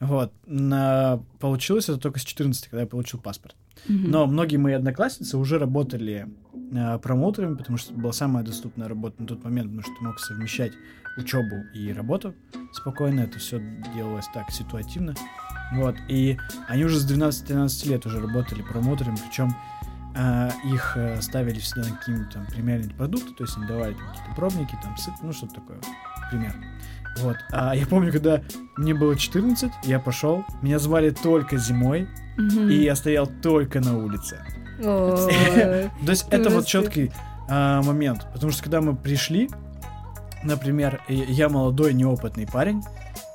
[0.00, 0.32] Вот.
[0.46, 1.22] На...
[1.38, 3.54] Получилось это только с 14, когда я получил паспорт.
[3.86, 4.10] Мгм.
[4.10, 6.28] Но многие мои одноклассницы уже работали
[6.72, 10.04] э, промоутерами, потому что это была самая доступная работа на тот момент, потому что ты
[10.04, 10.72] мог совмещать
[11.16, 12.34] учебу и работу
[12.72, 13.20] спокойно.
[13.20, 13.60] Это все
[13.94, 15.14] делалось так ситуативно.
[15.72, 15.96] Вот.
[16.08, 16.36] И
[16.68, 19.54] они уже с 12-13 лет уже работали промоутерами, причем
[20.20, 24.08] э, их э, ставили всегда на какие-нибудь там премиальные продукты, то есть им давали там
[24.08, 25.78] какие-то пробники, там сыр, ну что-то такое
[26.30, 26.54] пример.
[27.18, 27.36] Вот.
[27.50, 28.40] А я помню, когда
[28.76, 34.44] мне было 14, я пошел, меня звали только зимой, и я стоял только на улице.
[34.80, 37.12] То есть это вот четкий
[37.48, 38.26] а, момент.
[38.32, 39.50] Потому что когда мы пришли,
[40.42, 42.82] например, я молодой, неопытный парень,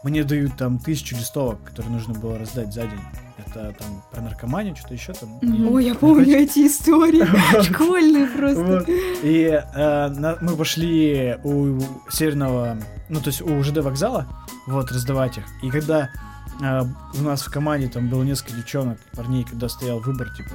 [0.04, 3.25] мне дают там тысячу листовок, которые нужно было раздать за день.
[3.56, 5.40] Это там про наркоманию, что-то еще там.
[5.72, 7.24] Ой, я помню эти истории.
[7.64, 8.86] Школьные просто.
[9.24, 12.78] И э, мы пошли у северного,
[13.10, 14.28] ну то есть у ЖД вокзала,
[14.68, 15.46] вот, раздавать их.
[15.64, 16.10] И когда
[16.62, 16.82] э,
[17.18, 20.50] у нас в команде там было несколько девчонок, парней, когда стоял выбор, типа,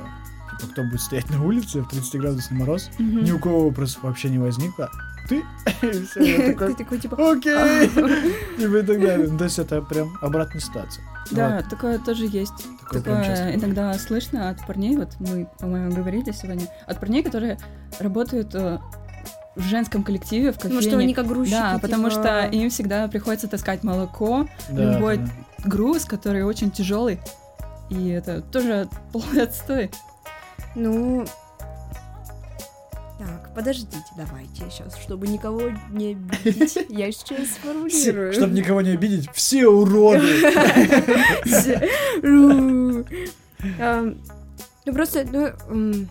[0.60, 3.24] типа, кто будет стоять на улице в 30-градусный мороз, Мгм.
[3.24, 4.90] ни у кого вопросов вообще не возникло.
[5.30, 5.36] Ты?
[6.20, 7.88] И я Ты такой, такой, типа, окей!
[7.88, 9.28] Типа и так далее.
[9.30, 11.04] Ну, То есть это прям обратная ситуация.
[11.30, 12.66] Да, Вот, такое тоже есть.
[12.90, 17.58] такое иногда слышно от парней, вот мы, по-моему, говорили сегодня, от парней, которые
[18.00, 18.78] работают э,
[19.54, 20.74] в женском коллективе, в кофейне.
[20.74, 21.54] ну что они как грузчики.
[21.54, 25.28] Да, потому типа, что им всегда приходится таскать молоко, Да, любой да.
[25.64, 27.20] груз, который очень тяжелый.
[27.90, 29.90] И это тоже полный отстой.
[30.74, 31.24] Ну...
[33.20, 38.32] Так, подождите, давайте сейчас, чтобы никого не обидеть, я сейчас сформулирую.
[38.32, 40.26] Чтобы никого не обидеть, все уроды!
[43.78, 44.16] Ам,
[44.86, 46.06] Ну просто, ну,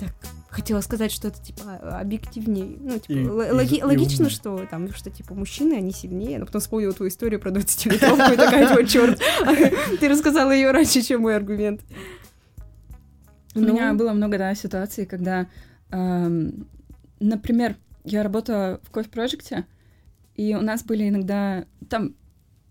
[0.00, 0.10] так,
[0.50, 2.76] хотела сказать что-то типа объективнее.
[2.80, 6.40] Ну, типа, И- л- и- логи- и логично, что там, что типа мужчины, они сильнее,
[6.40, 9.20] но потом вспомнила твою историю про 20-литровку и такая, типа, черт,
[10.00, 11.80] ты рассказала ее раньше, чем мой аргумент.
[13.54, 15.48] У Ну, меня было много, да, ситуаций, когда, эм,
[15.90, 19.66] например, я работала в кофе-проекте,
[20.34, 22.14] и у нас были иногда, там,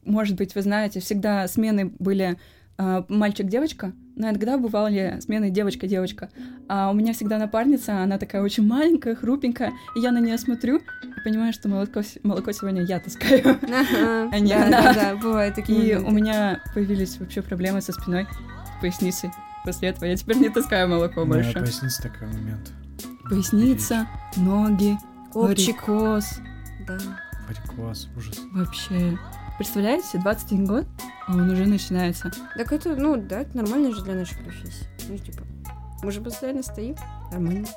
[0.03, 2.37] может быть, вы знаете, всегда смены были
[2.77, 6.29] э, мальчик-девочка, но иногда бывали смены девочка-девочка.
[6.69, 10.77] А у меня всегда напарница, она такая очень маленькая, хрупенькая, и я на нее смотрю
[10.77, 13.59] и понимаю, что молоко, молоко сегодня я таскаю.
[14.31, 14.81] А не да, она.
[14.81, 18.27] да, да, бывают такие И у меня появились вообще проблемы со спиной,
[18.81, 19.29] поясницей.
[19.65, 21.53] После этого я теперь не таскаю молоко Да, больше.
[21.53, 22.71] поясница такой момент.
[23.29, 24.97] Поясница, ноги,
[25.33, 26.25] Копчик, варикоз.
[26.87, 26.97] да.
[27.47, 28.39] Варикоз, ужас.
[28.53, 29.17] Вообще.
[29.57, 30.85] Представляете, 21 год,
[31.27, 32.31] а он уже начинается.
[32.55, 34.85] Так это, ну, да, это нормально же для нашей профессии.
[35.09, 35.43] Ну, типа,
[36.03, 36.95] мы же постоянно стоим,
[37.31, 37.67] нормально.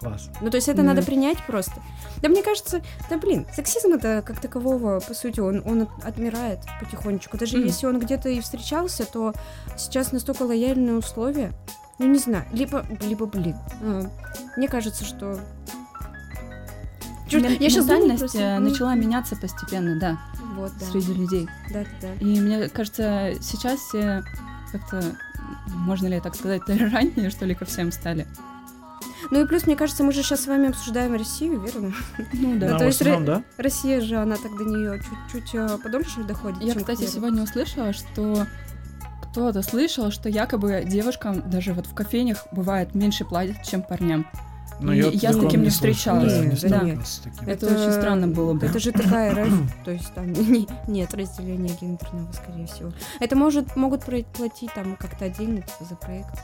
[0.00, 0.28] Класс.
[0.42, 0.88] Ну, то есть это Да.
[0.88, 1.72] надо принять просто.
[2.20, 6.60] Да мне кажется, да блин, сексизм это как такового, по сути, он, он от- отмирает
[6.80, 7.38] потихонечку.
[7.38, 7.66] Даже Мгм.
[7.66, 9.32] если он где-то и встречался, то
[9.76, 11.52] сейчас настолько лояльные условия.
[11.98, 13.56] Ну, не знаю, либо, либо блин.
[13.82, 14.10] а,
[14.56, 15.40] мне кажется, что...
[17.28, 20.18] Чёрт, я щас думаю э, ну, начала меняться постепенно, да,
[20.54, 20.86] Вот, да.
[20.86, 21.48] среди людей.
[21.72, 22.14] Да, да, да.
[22.20, 24.22] И мне кажется, сейчас все
[24.70, 25.02] как-то,
[25.68, 28.26] можно ли так сказать, толерантнее, что ли, ко всем стали.
[29.30, 31.92] Ну и плюс, мне кажется, мы же сейчас с вами обсуждаем Россию, верно?
[32.32, 32.66] Ну да.
[32.66, 33.42] Да, Да, то есть основном, да?
[33.56, 36.62] Россия же, она так до нее чуть-чуть э, подольше доходит.
[36.62, 38.46] Я, кстати, сегодня услышала, что
[39.36, 44.26] кто-то слышал, что якобы девушкам даже вот в кофейнях бывает меньше платят, чем парням.
[44.80, 46.62] Ну, И вот я с таким не слышал, встречалась.
[46.62, 47.46] да, не Нет, с таким.
[47.46, 48.64] Это очень странно было бы.
[48.64, 49.52] Это же такая РФ,
[49.84, 52.92] то есть там не- нет разделения гендерного, скорее всего.
[53.20, 56.34] Это может могут платить там как-то отдельно типа, за проект.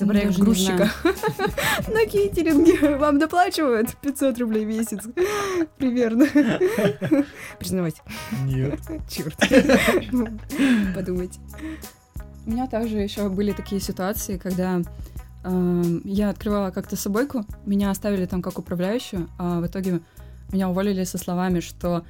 [0.00, 0.90] За Ну, проект даже не грузчика.
[1.92, 5.00] На кейтеринге вам доплачивают 500 рублей в месяц.
[5.76, 6.26] Примерно.
[7.58, 8.02] Признавайте.
[8.44, 8.80] Нет.
[9.08, 9.36] Черт.
[10.94, 11.38] Подумайте.
[12.48, 14.80] У меня также еще были такие ситуации, когда
[15.44, 20.00] эм, я открывала как-то собойку, меня оставили там как управляющую, а в итоге
[20.50, 22.06] меня уволили со словами, что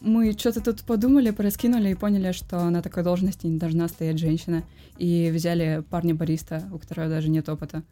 [0.00, 4.62] мы что-то тут подумали, пораскинули и поняли, что на такой должности не должна стоять женщина.
[4.96, 7.82] И взяли парня-бариста, у которого даже нет опыта.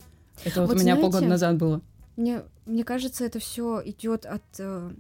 [0.45, 1.81] Это вот, Вот у меня знаете, полгода назад было.
[2.17, 4.93] Мне, мне кажется, это все идет от э,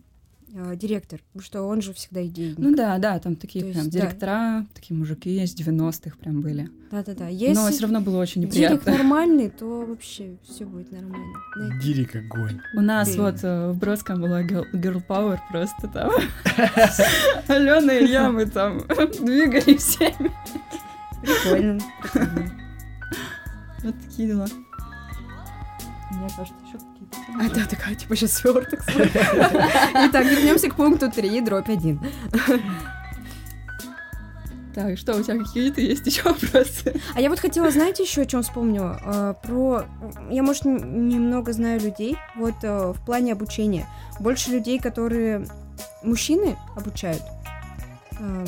[0.55, 2.59] э, директора, потому что он же всегда идейник.
[2.59, 4.01] Ну да, да, там такие То прям есть, да.
[4.01, 6.69] директора, такие мужики из 90-х прям были.
[6.91, 7.25] Да-да-да.
[7.25, 8.93] Но Если все равно было очень Дирик неприятно.
[8.93, 11.35] нормальный, то вообще все будет нормально.
[11.57, 12.61] Знаете, Дирик огонь.
[12.75, 13.23] У нас Блин.
[13.23, 16.11] вот э, в Бродском была girl, girl power просто там.
[17.49, 18.79] Алена и я, мы там
[19.21, 20.31] двигали всеми.
[21.23, 21.81] Прикольно.
[22.03, 22.53] прикольно.
[23.83, 24.47] Вот такие дела.
[26.11, 27.19] Мне кажется, еще какие-то.
[27.39, 28.81] А да, такая, типа, сейчас сверток.
[28.89, 32.01] Итак, вернемся к пункту 3, дробь 1.
[34.75, 36.95] Так, что, у тебя какие-то есть еще вопросы?
[37.17, 39.01] А я вот хотела, знаете, еще о чем вспомнила?
[39.05, 39.87] А, Про...
[40.31, 43.89] Я, может, немного знаю людей, вот э, в плане обучения.
[44.21, 45.49] Больше людей, которые
[46.05, 47.23] мужчины обучают
[48.21, 48.47] э,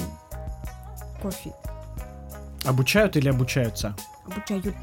[1.20, 1.52] кофе.
[2.64, 3.96] Обучают или обучаются?
[4.24, 4.76] Обучают.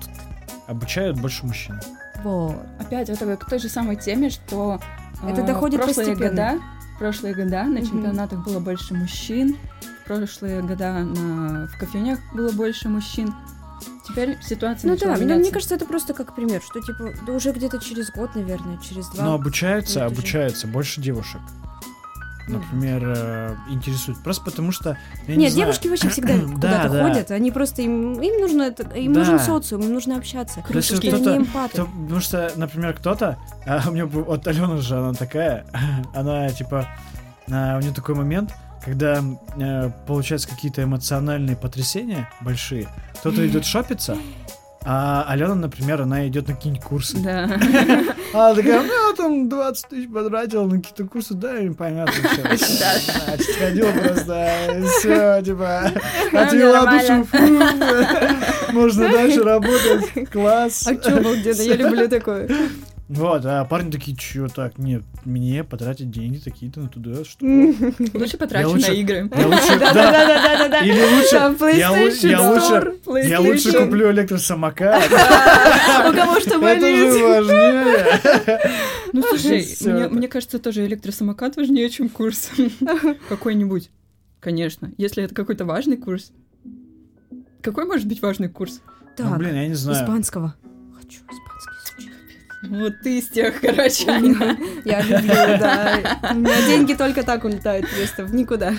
[0.68, 1.80] Обучают больше мужчин.
[2.24, 2.56] Вот.
[2.80, 4.80] Опять это к той же самой теме, что
[5.24, 6.52] э, Это доходит в прошлые постепенно.
[6.54, 6.64] года
[7.00, 7.86] прошлые года на Мгм.
[7.88, 9.56] чемпионатах было больше мужчин,
[10.04, 13.34] в прошлые года на, в кофейнях было больше мужчин.
[14.08, 15.42] Теперь ситуация Ну начала да, мне, меняться.
[15.44, 19.08] мне кажется, это просто как пример, что типа, да уже где-то через год, наверное, через
[19.10, 19.26] два.
[19.26, 21.42] Но обучаются, обучаются больше девушек.
[22.48, 24.24] Например, э, интересуют.
[24.24, 24.98] Просто потому что...
[25.28, 25.66] я не Нет, знаю.
[25.68, 27.04] девушки вообще всегда Да, куда-то да.
[27.10, 29.20] ходят, они просто им, им нужно это, им Да.
[29.20, 30.64] нужен социум, им нужно общаться.
[30.68, 31.74] То есть Потому что они эмпаты.
[31.74, 35.66] Кто- потому что, например, кто-то, а у меня вот Алена же, она такая,
[36.14, 36.88] она типа,
[37.52, 39.22] а, у нее такой момент, когда
[39.58, 42.88] э, получаются какие-то эмоциональные потрясения большие,
[43.20, 44.18] кто-то идет шопиться,
[44.90, 47.18] а Алена, например, она идет на какие-нибудь курсы.
[47.18, 47.44] Да.
[48.34, 52.42] Она такая, ну, я там 20 тысяч потратила на какие-то курсы, да, им понятно, что.
[52.56, 55.92] Значит, сходила просто, все, типа,
[56.32, 60.88] отвела душу, фу, можно дальше работать, класс.
[60.88, 62.50] А чё, обалденно, я люблю такое.
[63.10, 67.46] Вот, а парни такие, чё так, нет, мне потратить деньги такие-то на туда, что?
[68.14, 69.30] Лучше потрачу на игры.
[69.34, 70.80] Я лучше, да, Да-да-да-да-да.
[70.82, 73.86] или лучше, Там я лучше, Store, я лучше PlayStation.
[73.86, 75.06] куплю электросамокат,
[76.10, 77.22] У кого что это же болит.
[77.48, 78.60] важнее.
[79.14, 79.66] Ну, слушай,
[80.10, 80.28] мне, это.
[80.28, 82.50] кажется, тоже электросамокат важнее, чем курс.
[83.30, 83.90] Какой-нибудь.
[84.42, 84.92] Конечно.
[84.98, 86.32] Если это какой-то важный курс.
[87.62, 88.82] Какой может быть важный курс?
[89.18, 90.04] Ну, Так, блин, я не знаю.
[90.04, 90.56] испанского.
[90.96, 91.77] Хочу испанский.
[92.64, 94.06] Вот ты из тех, короче.
[94.86, 96.18] Я люблю, да.
[96.32, 98.74] У меня деньги только так улетают просто в никуда.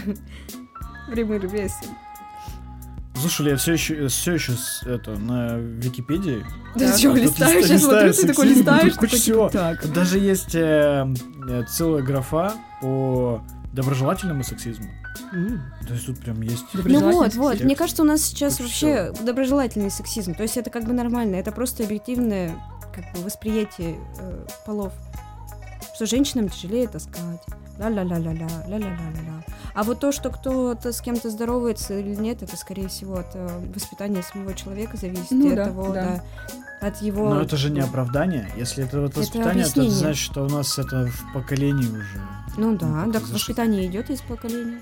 [1.09, 1.87] Время весе.
[3.21, 4.53] Слушай, я все еще, все еще
[4.87, 6.45] это на Википедии.
[6.77, 9.49] Да Так, чё, Тут листаешь, листа- я смотрю, ты такой листаешь, тут куча такой, всего.
[9.49, 9.83] типа, так.
[9.83, 11.15] Тут даже есть э,
[11.49, 14.87] э, целая графа по доброжелательному сексизму.
[15.33, 16.65] То есть тут прям есть...
[16.75, 17.61] Ну вот, вот.
[17.61, 20.35] Мне кажется, у нас сейчас Тут вообще доброжелательный сексизм.
[20.35, 21.37] То есть это как бы нормально.
[21.37, 22.55] Это просто объективное
[23.03, 24.93] как бы восприятие э, полов.
[25.95, 27.43] Что женщинам тяжелее таскать.
[27.79, 29.45] Ла-ла-ла-ла-ла, ла-ла-ла-ла-ла.
[29.75, 33.49] А вот то, что кто-то с кем-то здоровается или нет, это, скорее всего, от э,
[33.73, 35.31] воспитания самого человека зависит.
[35.31, 36.23] Ну и да, от того, да.
[36.81, 36.87] да.
[36.89, 37.35] От его...
[37.35, 38.51] Но это же не оправдание.
[38.57, 39.91] Если это вот Это воспитание, то это объяснение.
[39.91, 42.21] значит, что у нас это в поколении уже.
[42.57, 43.35] Ну да, как-то так зашито.
[43.35, 44.81] воспитание идет из поколения.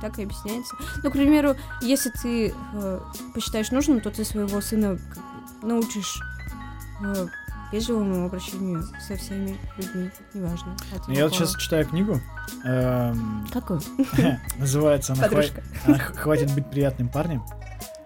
[0.00, 0.74] Так и объясняется.
[1.02, 3.00] Ну, к примеру, если ты э,
[3.32, 5.22] посчитаешь нужным, то ты своего сына как
[5.62, 7.30] бы
[7.74, 10.76] научишь э, вежливому обращению со всеми людьми, неважно.
[10.94, 12.20] от Я его вот сейчас читаю книгу.
[12.64, 13.78] эм, Какой?
[14.58, 15.62] Называется она «Хва- Подружка.
[15.86, 17.42] она «Х- «Хватит быть приятным парнем».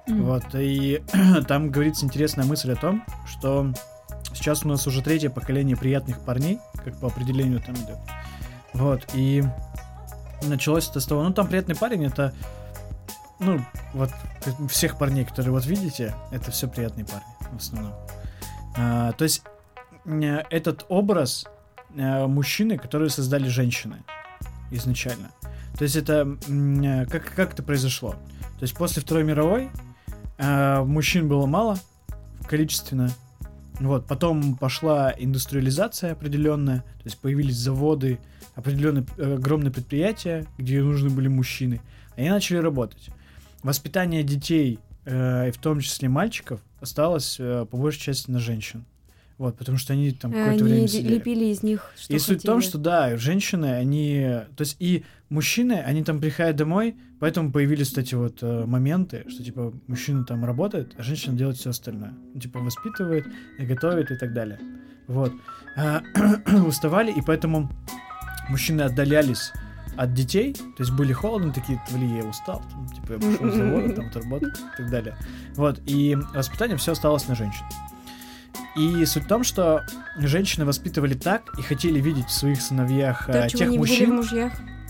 [0.06, 0.24] М.
[0.24, 1.02] Вот, и
[1.48, 3.72] там говорится интересная мысль о том, что
[4.32, 7.98] сейчас у нас уже третье поколение приятных парней, как по определению там идет.
[8.72, 9.44] Вот, и
[10.42, 12.32] началось это с того, ну там приятный парень, это,
[13.38, 13.60] ну,
[13.92, 14.10] вот
[14.70, 17.92] всех парней, которые вот видите, это все приятные парни в основном.
[18.76, 19.42] А, то есть
[20.50, 21.46] этот образ
[21.94, 24.04] э, мужчины, которые создали женщины
[24.70, 25.30] изначально.
[25.76, 28.12] То есть это э, как, как это произошло?
[28.58, 29.68] То есть после Второй мировой
[30.38, 31.78] э, мужчин было мало
[32.48, 33.10] количественно.
[33.80, 38.18] Вот, потом пошла индустриализация определенная, то есть появились заводы,
[38.56, 41.80] определенные э, огромные предприятия, где нужны были мужчины.
[42.16, 43.10] Они начали работать.
[43.62, 48.84] Воспитание детей, э, и в том числе мальчиков, осталось э, по большей части на женщин.
[49.38, 51.14] Вот, потому что они там какое-то Они время ли- сидели.
[51.14, 52.70] лепили из них, что и суть в том, хотели.
[52.70, 54.20] что да, женщины, они,
[54.56, 59.24] то есть и мужчины, они там приходят домой, поэтому появились вот эти вот э, моменты,
[59.28, 63.26] что типа мужчина там работает, а женщина делает все остальное, Ну, типа воспитывает,
[63.60, 64.58] готовит и так далее.
[65.06, 65.32] Вот
[65.76, 66.02] А,
[66.66, 67.70] уставали и поэтому
[68.48, 69.52] мужчины отдалялись
[69.96, 73.54] от детей, то есть были холодны, такие, блин, я устал, там, типа я пошел с
[73.56, 75.16] завода, там, от работы и так далее.
[75.54, 77.64] Вот, и воспитание все осталось на женщин.
[78.78, 79.84] И суть в том, что
[80.16, 84.22] женщины воспитывали так и хотели видеть в своих сыновьях То, э, тех мужчин,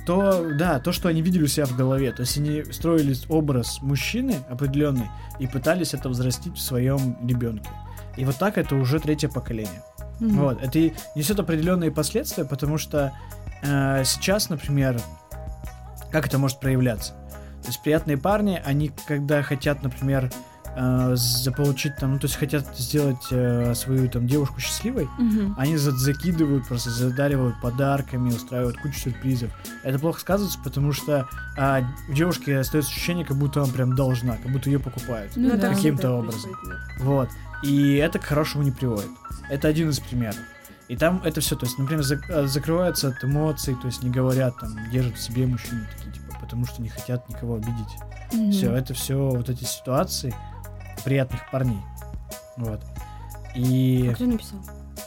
[0.04, 2.12] то, да, то, что они видели у себя в голове.
[2.12, 7.68] То есть они строили образ мужчины определенный и пытались это взрастить в своем ребенке.
[8.16, 9.82] И вот так это уже третье поколение.
[10.20, 10.38] Мгм.
[10.38, 10.78] Вот, это
[11.14, 13.12] несет определенные последствия, потому что
[13.62, 15.00] э, сейчас, например,
[16.10, 17.12] как это может проявляться?
[17.62, 20.30] То есть приятные парни, они когда хотят, например,
[20.80, 25.54] э, заполучить там, ну то есть хотят сделать э, свою там девушку счастливой, Мгм.
[25.58, 29.50] они за- закидывают, просто задаривают подарками, устраивают кучу сюрпризов.
[29.82, 34.36] Это плохо сказывается, потому что а, у девушки остается ощущение, как будто он прям должна,
[34.36, 35.32] как будто ее покупают.
[35.36, 35.74] Ну да.
[35.74, 36.52] Каким-то образом.
[37.00, 37.28] Вот.
[37.64, 39.10] И это к хорошему не приводит.
[39.50, 40.36] Это один из примеров.
[40.86, 44.10] И там это все, то есть, например, зак- э, закрываются от эмоций, то есть не
[44.10, 47.96] говорят, там, держат в себе мужчины такие, типа, потому что не хотят никого обидеть.
[48.32, 48.52] Мгм.
[48.52, 50.34] Все, это все вот эти ситуации
[51.04, 51.80] приятных парней.
[52.56, 52.80] Вот.
[53.54, 54.08] И.
[54.10, 54.58] А кто написал?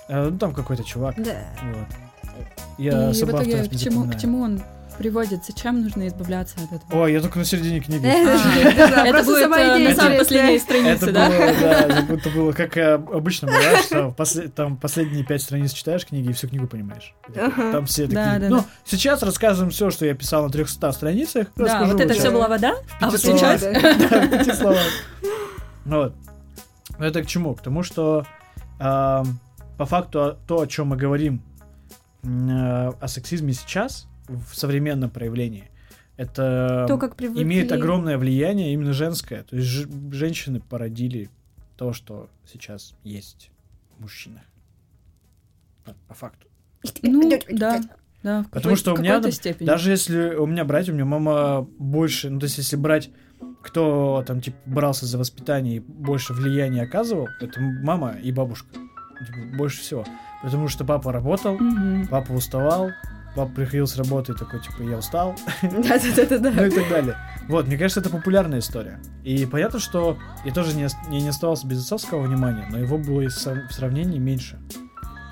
[0.08, 1.16] э, ну, там какой-то чувак.
[1.18, 1.38] Да.
[1.64, 1.88] Вот.
[2.78, 4.62] Я И особо в итоге к чему, к чему он
[4.98, 7.04] приводит, зачем нужно избавляться от этого?
[7.04, 8.06] Ой, я только на середине книги.
[9.08, 11.28] Это будет э, на самой последней странице, да?
[11.28, 14.16] это будто было, как э, обычно бывает, что
[14.56, 17.16] там последние пять страниц читаешь книги и всю книгу понимаешь.
[17.34, 18.50] Там все такие.
[18.50, 21.48] Ну, сейчас рассказываем все, что я писал на 300 страницах.
[21.56, 23.62] Да, вот это все была вода, а вот сейчас...
[23.62, 24.86] Да, в пяти словах.
[25.86, 26.16] Вот.
[27.00, 27.56] Ну, Это к чему?
[27.56, 28.26] К тому, что
[28.80, 29.40] ам,
[29.78, 31.42] по факту о- то, о чем мы говорим
[32.24, 35.70] э, о сексизме сейчас, в современном проявлении,
[36.18, 37.42] это То, как привыкли.
[37.44, 39.44] имеет огромное влияние именно женское.
[39.44, 41.30] То есть ж- женщины породили
[41.78, 43.50] то, что сейчас есть
[43.98, 44.44] в мужчинах.
[45.84, 46.48] По- По факту.
[47.02, 47.82] Ну, да,
[48.24, 49.66] да, в Потому какой- что у меня, степени.
[49.68, 53.10] Даже если у меня братья, у меня мама больше, ну то есть если брать,
[53.62, 58.68] кто там типа брался за воспитание и больше влияния оказывал, это мама и бабушка.
[58.74, 60.04] Типа, больше всего.
[60.42, 62.08] Потому что папа работал, Мгм.
[62.08, 62.90] папа уставал,
[63.36, 66.68] папа приходил с работы такой, типа, я устал, ну Да-да-да-да.
[66.68, 67.16] и так далее.
[67.48, 69.00] Вот, мне кажется, это популярная история.
[69.24, 73.22] И понятно, что я тоже не, не, не оставался без отцовского внимания, но его было
[73.22, 73.32] и в
[73.72, 74.60] сравнении меньше.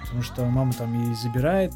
[0.04, 1.74] Потому что мама там и забирает,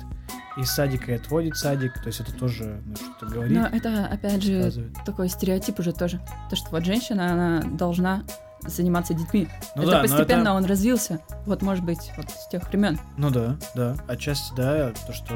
[0.58, 4.44] из садика и отводит садик, то есть это тоже ну, что-то говорит, Но это, опять
[4.44, 4.94] же, показывает.
[5.06, 6.20] такой стереотип уже тоже.
[6.50, 8.24] То, что вот женщина, она должна
[8.62, 9.48] заниматься детьми.
[9.76, 11.20] Ну это да, но постепенно это- он развился.
[11.46, 12.98] Вот, может быть, вот с тех времен.
[13.18, 13.98] Ну да, да.
[14.08, 15.34] Отчасти, да, то, что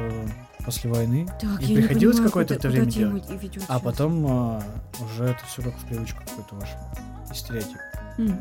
[0.64, 1.26] после войны.
[1.40, 3.30] Так, И я не приходилось понимаю, какое-то куда- это время делать.
[3.30, 3.80] и А сейчас.
[3.82, 4.62] потом а,
[5.12, 6.78] уже это все как в привычку какой-то вошло.
[7.30, 7.76] И стереотип.
[8.18, 8.40] М.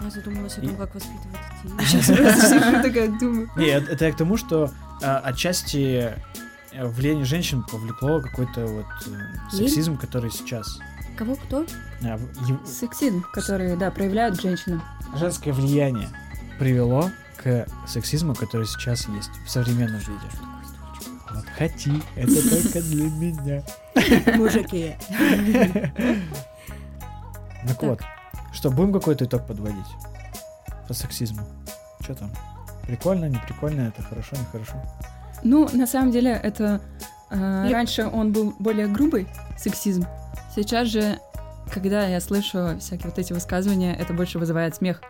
[0.00, 1.84] Я задумалась о И- том, как воспитывать детей.
[2.02, 3.50] Сейчас такая думаю.
[3.56, 4.70] Не, это, я к тому, что
[5.02, 6.14] отчасти
[6.72, 9.68] э, влияние женщин повлекло какой-то вот э, Лень?
[9.68, 10.78] сексизм, который сейчас.
[11.16, 11.66] Кого кто?
[12.02, 14.80] а, ев- Сексизм, который, да, проявляют женщины.
[15.16, 16.08] женское влияние
[16.58, 20.28] привело к сексизму, который сейчас есть в современном виде.
[21.34, 23.62] Вот хоти, это только для меня.
[24.38, 24.94] Мужики.
[27.66, 28.00] Так вот,
[28.52, 29.86] что, будем какой-то итог подводить
[30.88, 31.42] по сексизму?
[32.00, 32.30] Что там?
[32.86, 34.74] Прикольно, не прикольно, это хорошо, нехорошо?
[35.44, 36.80] Ну, на самом деле, это...
[37.30, 39.26] э, Леп- раньше он был более грубый,
[39.58, 40.04] сексизм.
[40.54, 41.18] Сейчас же,
[41.72, 45.00] когда я слышу всякие вот эти высказывания, это больше вызывает смех,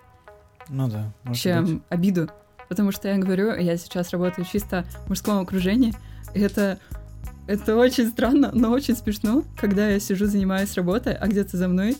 [0.68, 1.82] Ну да, может чем быть.
[1.90, 2.30] обиду.
[2.68, 5.94] Потому что я говорю, я сейчас работаю чисто в мужском окружении,
[6.34, 6.78] и это,
[7.46, 11.96] это очень странно, но очень смешно, когда я сижу, занимаюсь работой, а где-то за мной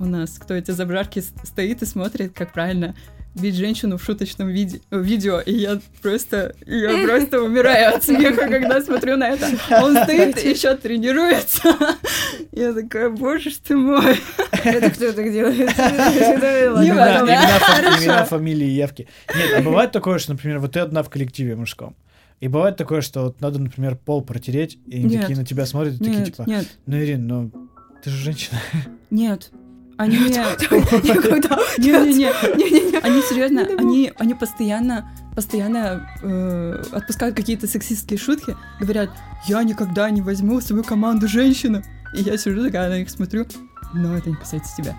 [0.00, 2.94] у нас кто эти забрарки стоит и смотрит, как правильно
[3.38, 8.48] бить женщину в шуточном виде, э, видео, и я просто, я просто умираю от смеха,
[8.48, 9.48] когда смотрю на это.
[9.82, 11.76] Он стоит и еще тренируется.
[12.52, 14.20] Я такая, боже ж ты мой.
[14.64, 15.70] Это кто так делает?
[18.00, 19.06] Имена, фамилии, явки.
[19.34, 21.96] Нет, а бывает такое, что, например, вот ты одна в коллективе мужском.
[22.40, 25.22] И бывает такое, что вот надо, например, пол протереть, и они Нет.
[25.22, 27.50] такие на тебя смотрят, и такие типа, нет, ну, Ирин, ну,
[28.02, 28.60] ты же женщина.
[29.10, 29.50] нет.
[29.98, 30.16] Они.
[30.16, 31.58] Никогда.
[31.78, 39.10] Не-не-не, они серьезно, они, они постоянно, постоянно э, отпускают какие-то сексистские шутки, говорят,
[39.46, 41.82] я никогда не возьму в свою команду женщину.
[42.14, 43.46] И я сижу такая на них смотрю,
[43.92, 44.96] но это не касается тебя.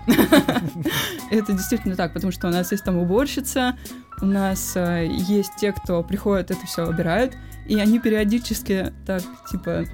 [1.30, 3.76] Это действительно так, потому что у нас есть там уборщица,
[4.20, 7.34] у нас э, есть те, кто приходят, это все убирают,
[7.66, 9.86] и они периодически так, типа,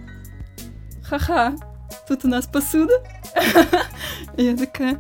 [1.04, 1.54] ха-ха,
[2.08, 2.94] тут у нас посуда.
[4.36, 4.98] И я такая,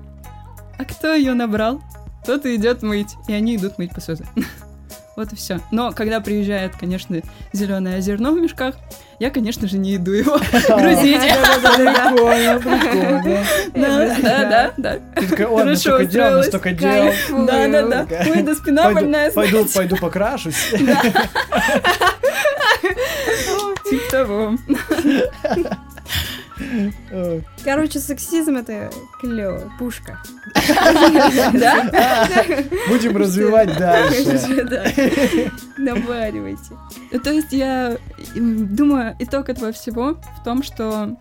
[0.78, 1.80] а кто ее набрал?
[2.22, 4.24] Кто-то идет мыть, и они идут мыть посуду.
[5.16, 5.60] Вот и все.
[5.70, 7.22] Но когда приезжает, конечно,
[7.54, 8.74] зеленое зерно в мешках,
[9.18, 11.22] я, конечно же, не иду его грузить.
[11.22, 13.44] Прикольно, прикольно.
[13.74, 14.98] Да, да, да.
[15.14, 16.42] Ты такая, ой, столько дел.
[17.46, 18.06] Да, да, да.
[18.28, 20.72] Ой, да спина больная, пойду, пойду покрашусь.
[23.88, 24.54] Типа того.
[27.64, 28.90] Короче, сексизм это
[29.20, 30.18] клево, пушка.
[31.52, 32.24] Да?
[32.88, 34.64] Будем развивать дальше.
[34.68, 34.84] Да.
[35.78, 36.74] Наваривайте.
[37.22, 37.96] То есть я
[38.34, 41.16] думаю, итог этого всего в том, что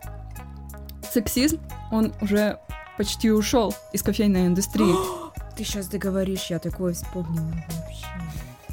[1.13, 1.59] сексизм,
[1.91, 2.59] он уже
[2.97, 4.95] почти ушел из кофейной индустрии.
[5.57, 8.07] Ты сейчас договоришь, я такое вспомнила вообще.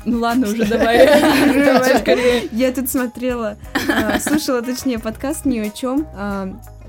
[0.05, 1.07] Ну ладно, уже давай.
[1.07, 2.48] Давай скорее.
[2.53, 3.57] Я тут смотрела,
[3.88, 6.07] а, слушала, точнее, подкаст ни о чем.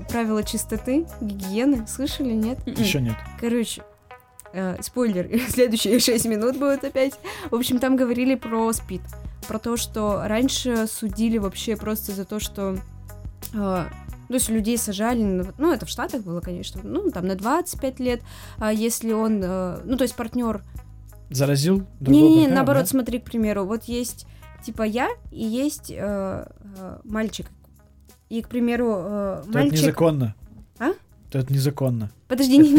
[0.08, 1.86] Правила чистоты, гигиены.
[1.86, 2.58] Слышали, нет?
[2.66, 3.14] Еще нет.
[3.40, 3.82] Короче,
[4.52, 7.14] э, спойлер, следующие 6 минут будут опять.
[7.50, 9.02] В общем, там говорили про спид.
[9.48, 12.76] Про то, что раньше судили вообще просто за то, что...
[13.52, 13.88] то
[14.28, 18.20] есть людей сажали, ну, это в Штатах было, конечно, ну, там, на 25 лет,
[18.58, 20.62] а если он, ну, то есть партнер
[21.34, 22.88] Заразил другого не-не-не, партнера, наоборот, да?
[22.88, 24.26] смотри, к примеру, вот есть
[24.64, 27.46] типа я и есть э, э, мальчик.
[28.28, 29.72] и, к примеру, э, То это мальчик...
[29.72, 30.34] незаконно.
[30.78, 30.92] А?
[31.34, 32.10] То это незаконно.
[32.28, 32.70] Подожди, Это не,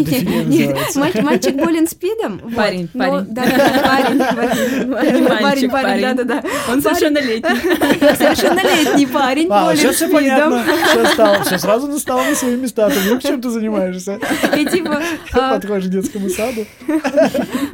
[0.46, 2.40] не, не, мальчик болен спидом.
[2.42, 3.26] вот, Парень, но- парень.
[3.32, 6.02] Да, да, да, парень, парень, парень, Мальчик, парень, парень.
[6.02, 6.44] да, да, да.
[6.72, 8.16] Он совершеннолетний.
[8.16, 10.64] Совершеннолетний парень А, болен сейчас все понятно.
[10.64, 10.86] спидом.
[10.88, 12.90] Все стало, все сразу настало на свои места.
[12.90, 14.20] Ты вдруг чем ты занимаешься?
[14.58, 15.02] И типа,
[15.34, 16.66] а, Подходишь к детскому саду.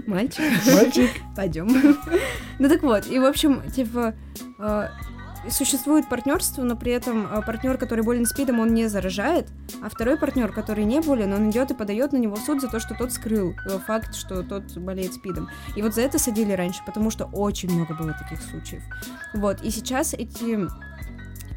[0.07, 1.11] мальчик, Мальчик.
[1.35, 1.95] пойдем.
[2.57, 4.15] Ну так вот, и в общем, типа,
[4.59, 4.87] э,
[5.49, 9.49] существует партнерство, но при этом партнер, который болен спидом, он не заражает,
[9.81, 12.67] а второй партнер, который не болен, он идет и подает на него в суд за
[12.67, 15.49] то, что тот скрыл э, факт, что тот болеет спидом.
[15.75, 18.83] И вот за это садили раньше, потому что очень много было таких случаев.
[19.33, 20.67] Вот, и сейчас эти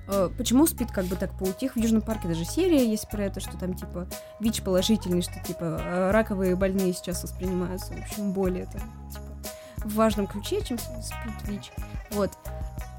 [0.09, 1.75] э, Почему спид как бы так поутих?
[1.75, 4.09] В Южном парке даже серия есть про это, что там типа
[4.41, 8.79] ВИЧ положительный, что типа э, раковые больные сейчас воспринимаются, в общем, более это
[9.13, 11.73] типа, в важном ключе, чем спид ВИЧ.
[12.13, 12.31] Вот.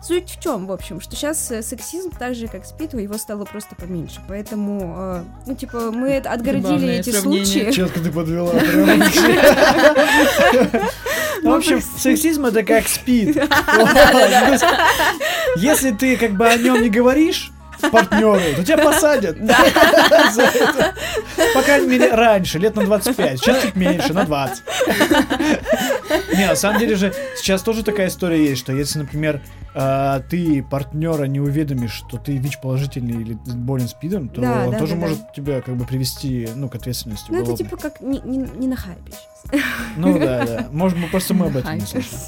[0.06, 3.76] Суть в чем, в общем, что сейчас сексизм, так же как спид, его стало просто
[3.76, 4.22] поменьше.
[4.28, 7.46] Поэтому, э, ну, типа, мы это отгородили эти сравнение.
[7.46, 7.72] случаи.
[7.76, 8.52] Четко ты подвела.
[11.42, 13.36] Ну, В общем, сексизм это как спид.
[15.58, 17.52] Если ты как бы о нем не говоришь
[17.90, 19.38] партнеру, то тебя посадят.
[21.54, 23.40] По крайней мере, раньше, лет на 25.
[23.40, 24.64] Сейчас чуть меньше, на 20.
[26.38, 29.42] Не, на самом деле же сейчас тоже такая история есть, что если, например,
[29.74, 34.80] а, ты партнера не уведомишь, что ты ВИЧ-положительный или болен СПИДом, то Да, он да,
[34.80, 35.08] тоже да, да.
[35.08, 38.68] может тебя как бы привести, ну, к ответственности Ну, это типа как не, не, не
[38.68, 39.62] на хайпе сейчас.
[39.98, 40.68] Ну да, да.
[40.72, 42.20] Может быть, просто мы об этом не слышали.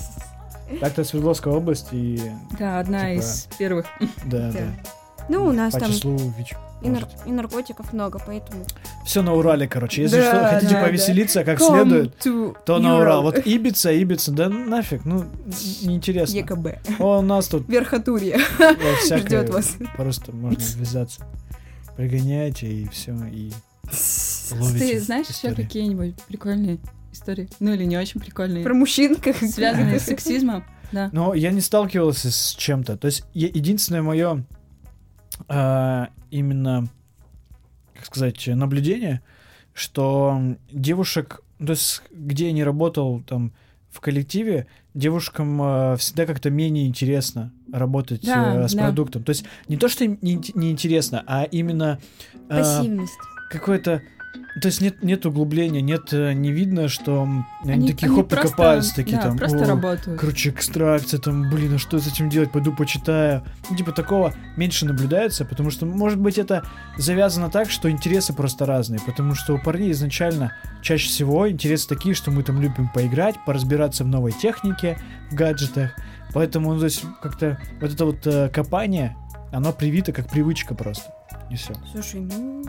[0.81, 2.21] Так-то Свердловская область и
[2.59, 3.85] Да, одна Типа- из первых.
[4.25, 4.59] да, Да.
[4.59, 4.65] да.
[5.29, 6.53] Ну, у нас По там числу ВИЧ.
[6.81, 8.63] и, нар- и наркотиков много, поэтому...
[9.05, 10.03] Все на Урале, короче.
[10.03, 13.01] Если Да, что, хотите да, повеселиться как Come следует, to то на Europe.
[13.01, 13.21] Урал.
[13.23, 15.25] Вот Ибица, Ибица, да нафиг, ну,
[15.81, 16.35] неинтересно.
[16.37, 16.99] ЕКБ.
[16.99, 18.37] О, у нас тут Верхотурье
[19.01, 19.75] всякое, ждет вас.
[19.95, 21.25] просто можно ввязаться.
[21.95, 23.51] Пригоняйте и все, и
[24.59, 26.77] ловите Ты знаешь еще какие-нибудь прикольные
[27.11, 27.49] истории?
[27.59, 28.63] Ну или не очень прикольные.
[28.63, 29.37] Про мужчин как...
[29.37, 30.63] Связанные с сексизмом?
[30.91, 31.09] Да.
[31.11, 32.97] Но я не сталкивался с чем-то.
[32.97, 34.43] То есть единственное мое
[35.49, 36.87] именно,
[37.95, 39.21] как сказать, наблюдение,
[39.73, 43.51] что девушек, то есть где я не работал там
[43.91, 48.83] в коллективе, девушкам э, всегда как-то менее интересно работать Да, э, с да.
[48.85, 49.23] продуктом.
[49.23, 51.99] То есть не то, что им не, не интересно, а именно
[52.33, 53.13] э, Пассивность.
[53.49, 54.01] какое-то
[54.59, 58.25] то есть нет, нет углубления, нет, э, не видно, что м, они, такие они хоп
[58.27, 59.37] и просто- копаются, такие да, там.
[59.37, 60.19] просто «О, работают.
[60.19, 63.43] Короче, экстракция, там, блин, а что с этим делать, пойду почитаю.
[63.69, 66.63] Ну, типа, такого меньше наблюдается, потому что, может быть, это
[66.97, 72.15] завязано так, что интересы просто разные, потому что у парней изначально чаще всего интересы такие,
[72.15, 74.97] что мы там любим поиграть, поразбираться в новой технике,
[75.31, 75.91] в гаджетах,
[76.33, 79.15] поэтому, ну, то есть, как-то вот это вот э, копание,
[79.51, 81.11] оно привито как привычка просто,
[81.49, 81.73] и все.
[81.91, 82.63] Слушай, ну...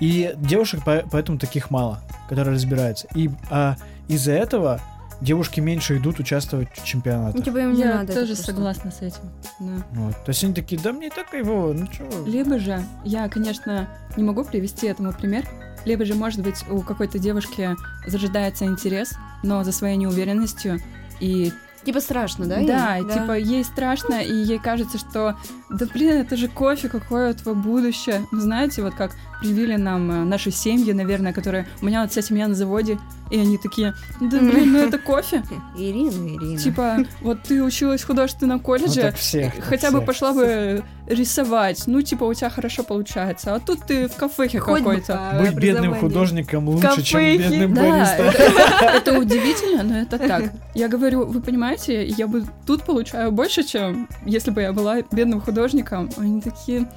[0.00, 3.06] И девушек по- поэтому таких мало, которые разбираются.
[3.14, 3.76] И а,
[4.08, 4.80] из-за этого
[5.20, 7.44] девушки меньше идут участвовать в Ну, чемпионатах.
[7.44, 8.12] типа им не Я надо.
[8.12, 9.30] тоже согласна с этим.
[9.60, 9.72] Да.
[9.92, 10.24] Вот.
[10.24, 12.04] То есть они такие, да мне и так кайфово, ну чё.
[12.26, 15.44] Либо же, я, конечно, не могу привести этому пример,
[15.84, 17.76] либо же, может быть, у какой-то девушки
[18.06, 20.80] зажидается интерес, но за своей неуверенностью
[21.20, 21.52] и
[21.84, 22.60] Типа страшно, да?
[22.60, 23.08] да, ей?
[23.08, 25.36] типа ей страшно, и ей кажется, что
[25.70, 28.26] да блин, это же кофе, какое твое будущее.
[28.32, 29.12] Ну, знаете, вот как
[29.44, 31.66] привили нам э, наши семьи, наверное, которые...
[31.82, 32.98] У меня вот вся семья на заводе,
[33.30, 35.42] и они такие, да блин, ну это кофе.
[35.76, 36.58] Ирина, Ирина.
[36.58, 41.82] Типа, вот ты училась в художественном колледже, так всех, так хотя бы пошла бы рисовать.
[41.86, 43.54] Ну, типа, у тебя хорошо получается.
[43.54, 45.38] А тут ты в кафехе какой-то.
[45.40, 48.22] Быть бедным художником лучше, чем бедным Да, бариста.
[48.22, 50.52] это, это удивительно, но это так.
[50.74, 55.42] Я говорю, вы понимаете, я бы тут получаю больше, чем если бы я была бедным
[55.42, 56.08] художником.
[56.16, 56.88] Они такие,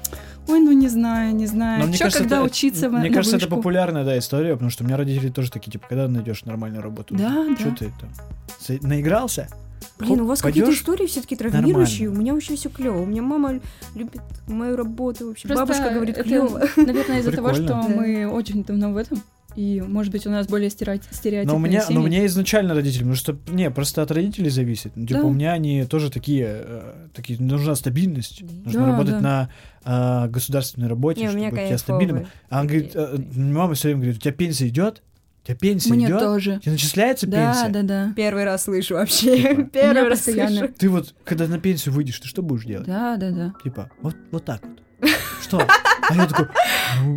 [0.48, 1.86] ой, ну не знаю, не Но знаю.
[1.86, 3.56] мне Чё, кажется, когда это- учиться Мне на кажется, это вышку?
[3.56, 7.14] популярная, да, история, потому что у меня родители тоже такие, типа, когда найдешь нормальную работу?
[7.14, 7.76] Да, Чё да.
[7.76, 8.78] ты там?
[8.88, 9.48] Наигрался?
[9.98, 11.58] Блин, Хоп, у вас какие-то истории все-таки Нормально.
[11.58, 12.08] травмирующие.
[12.08, 13.02] У меня вообще все клево.
[13.02, 13.62] У меня мама лю-
[13.96, 15.28] любит мою работу.
[15.28, 15.48] Вообще.
[15.48, 16.62] Просто Бабушка говорит, это, клево.
[16.76, 17.82] Наверное, из-за того, что Да.
[17.88, 19.22] мы очень давно в этом.
[19.58, 21.94] И, может быть, у нас более стереотипные Но у меня, семьи.
[21.98, 24.92] но у меня изначально родители, потому что, не, просто от родителей зависит.
[24.94, 25.26] Ну, Типа, Да.
[25.26, 29.20] у меня они тоже такие, э, такие, нужна стабильность, нужно Да, работать да.
[29.20, 29.50] на
[29.82, 32.16] а, государственной работе, Не, у чтобы у тебя стабильным.
[32.18, 32.32] кайфовые.
[32.50, 35.02] А он говорит, э, мама все время говорит, у тебя пенсия идет?
[35.42, 36.20] У тебя пенсия Мне идет?
[36.20, 36.60] тоже.
[36.62, 37.68] Тебе начисляется Да, пенсия?
[37.72, 38.12] да, да.
[38.14, 39.36] Первый раз слышу вообще.
[39.56, 39.62] Типа.
[39.72, 40.56] Первый раз постоянно.
[40.58, 40.74] слышу.
[40.78, 42.86] Ты вот, когда на пенсию выйдешь, ты что будешь делать?
[42.86, 43.54] Да, да, да.
[43.64, 44.78] Типа, вот, вот так вот.
[45.42, 45.66] Что?
[46.10, 46.46] А я такой,
[47.02, 47.16] ну?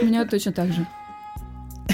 [0.00, 0.86] У меня точно так же.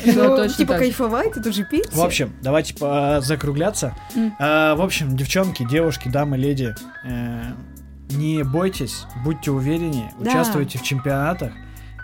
[0.04, 1.90] Ну, точно Типа так кайфовать, это же пенсия.
[1.96, 3.94] В общем, давайте по- закругляться.
[4.14, 4.34] М.
[4.38, 6.74] А, в общем, девчонки, девушки, дамы, леди,
[7.04, 7.42] э,
[8.10, 10.30] не бойтесь, будьте увереннее, Да.
[10.30, 11.52] участвуйте в чемпионатах,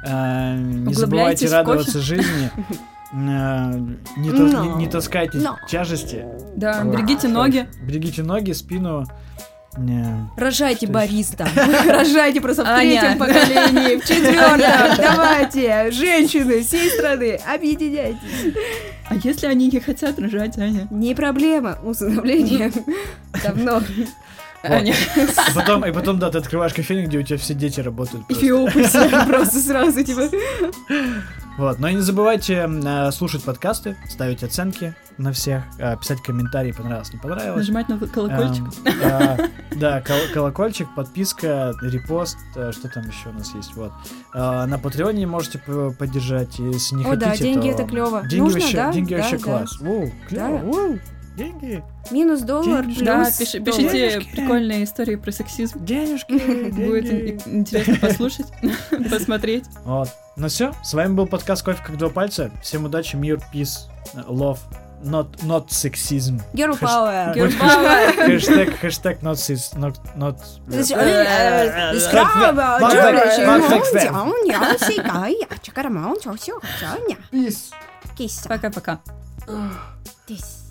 [0.07, 2.51] э, не забывайте радоваться жизни,
[3.13, 6.27] э, не, таскайте тяжести.
[6.57, 7.69] Да, берегите ноги.
[7.83, 9.07] Берегите ноги, спину.
[9.77, 10.29] Не.
[10.37, 11.49] Рожайте бариста.
[11.87, 14.97] Рожайте просто в третьем поколении, в четвертом.
[14.97, 18.55] Давайте, женщины всей страны, объединяйтесь.
[19.09, 20.89] А если они не хотят рожать, Аня?
[20.91, 21.79] Не проблема.
[21.85, 22.73] Усыновление
[23.45, 23.83] давно.
[24.63, 24.95] Аня.
[25.17, 28.27] И потом, и потом, да, ты открываешь кофейню, где у тебя все дети работают.
[28.27, 28.45] просто.
[28.45, 30.29] Эфиопы просто сразу, типа.
[31.59, 36.73] Вот, но и не забывайте э, слушать подкасты, ставить оценки на всех, э, писать комментарии,
[36.73, 37.57] понравилось, не понравилось.
[37.57, 38.65] Нажимать на колокольчик.
[38.85, 43.91] Эм, э, да, кол- колокольчик, подписка, репост, э, что там еще у нас есть, вот.
[44.35, 48.21] Э, на Патреоне можете п- поддержать, если не О, хотите, да, деньги то это клево.
[48.27, 48.93] Деньги Нужно, вообще, да?
[48.93, 49.43] деньги Да, вообще да.
[49.45, 49.81] класс.
[49.81, 50.65] Воу, клево, Да.
[50.65, 50.99] воу,
[51.39, 52.99] деньги, Минус доллар, Денежки.
[52.99, 54.31] плюс Да, пиши- пишите Денежки.
[54.37, 55.83] прикольные истории про сексизм.
[55.85, 56.33] денежки,
[56.73, 57.41] Будет деньги.
[57.47, 58.47] интересно послушать,
[59.11, 59.65] посмотреть.
[59.85, 60.11] Вот.
[60.39, 62.51] Ну все, с вами был подкаст Кофе как два пальца.
[62.63, 64.59] Всем удачи, мир, peace, love,
[65.03, 66.43] not, not sexism.
[66.53, 67.33] Girl power.
[67.35, 68.13] Girl power.
[68.27, 70.39] Хэштег, хэштег not sis, not, not...
[78.15, 78.47] Peace.
[78.47, 79.01] Пока-пока.
[80.29, 80.67] Peace.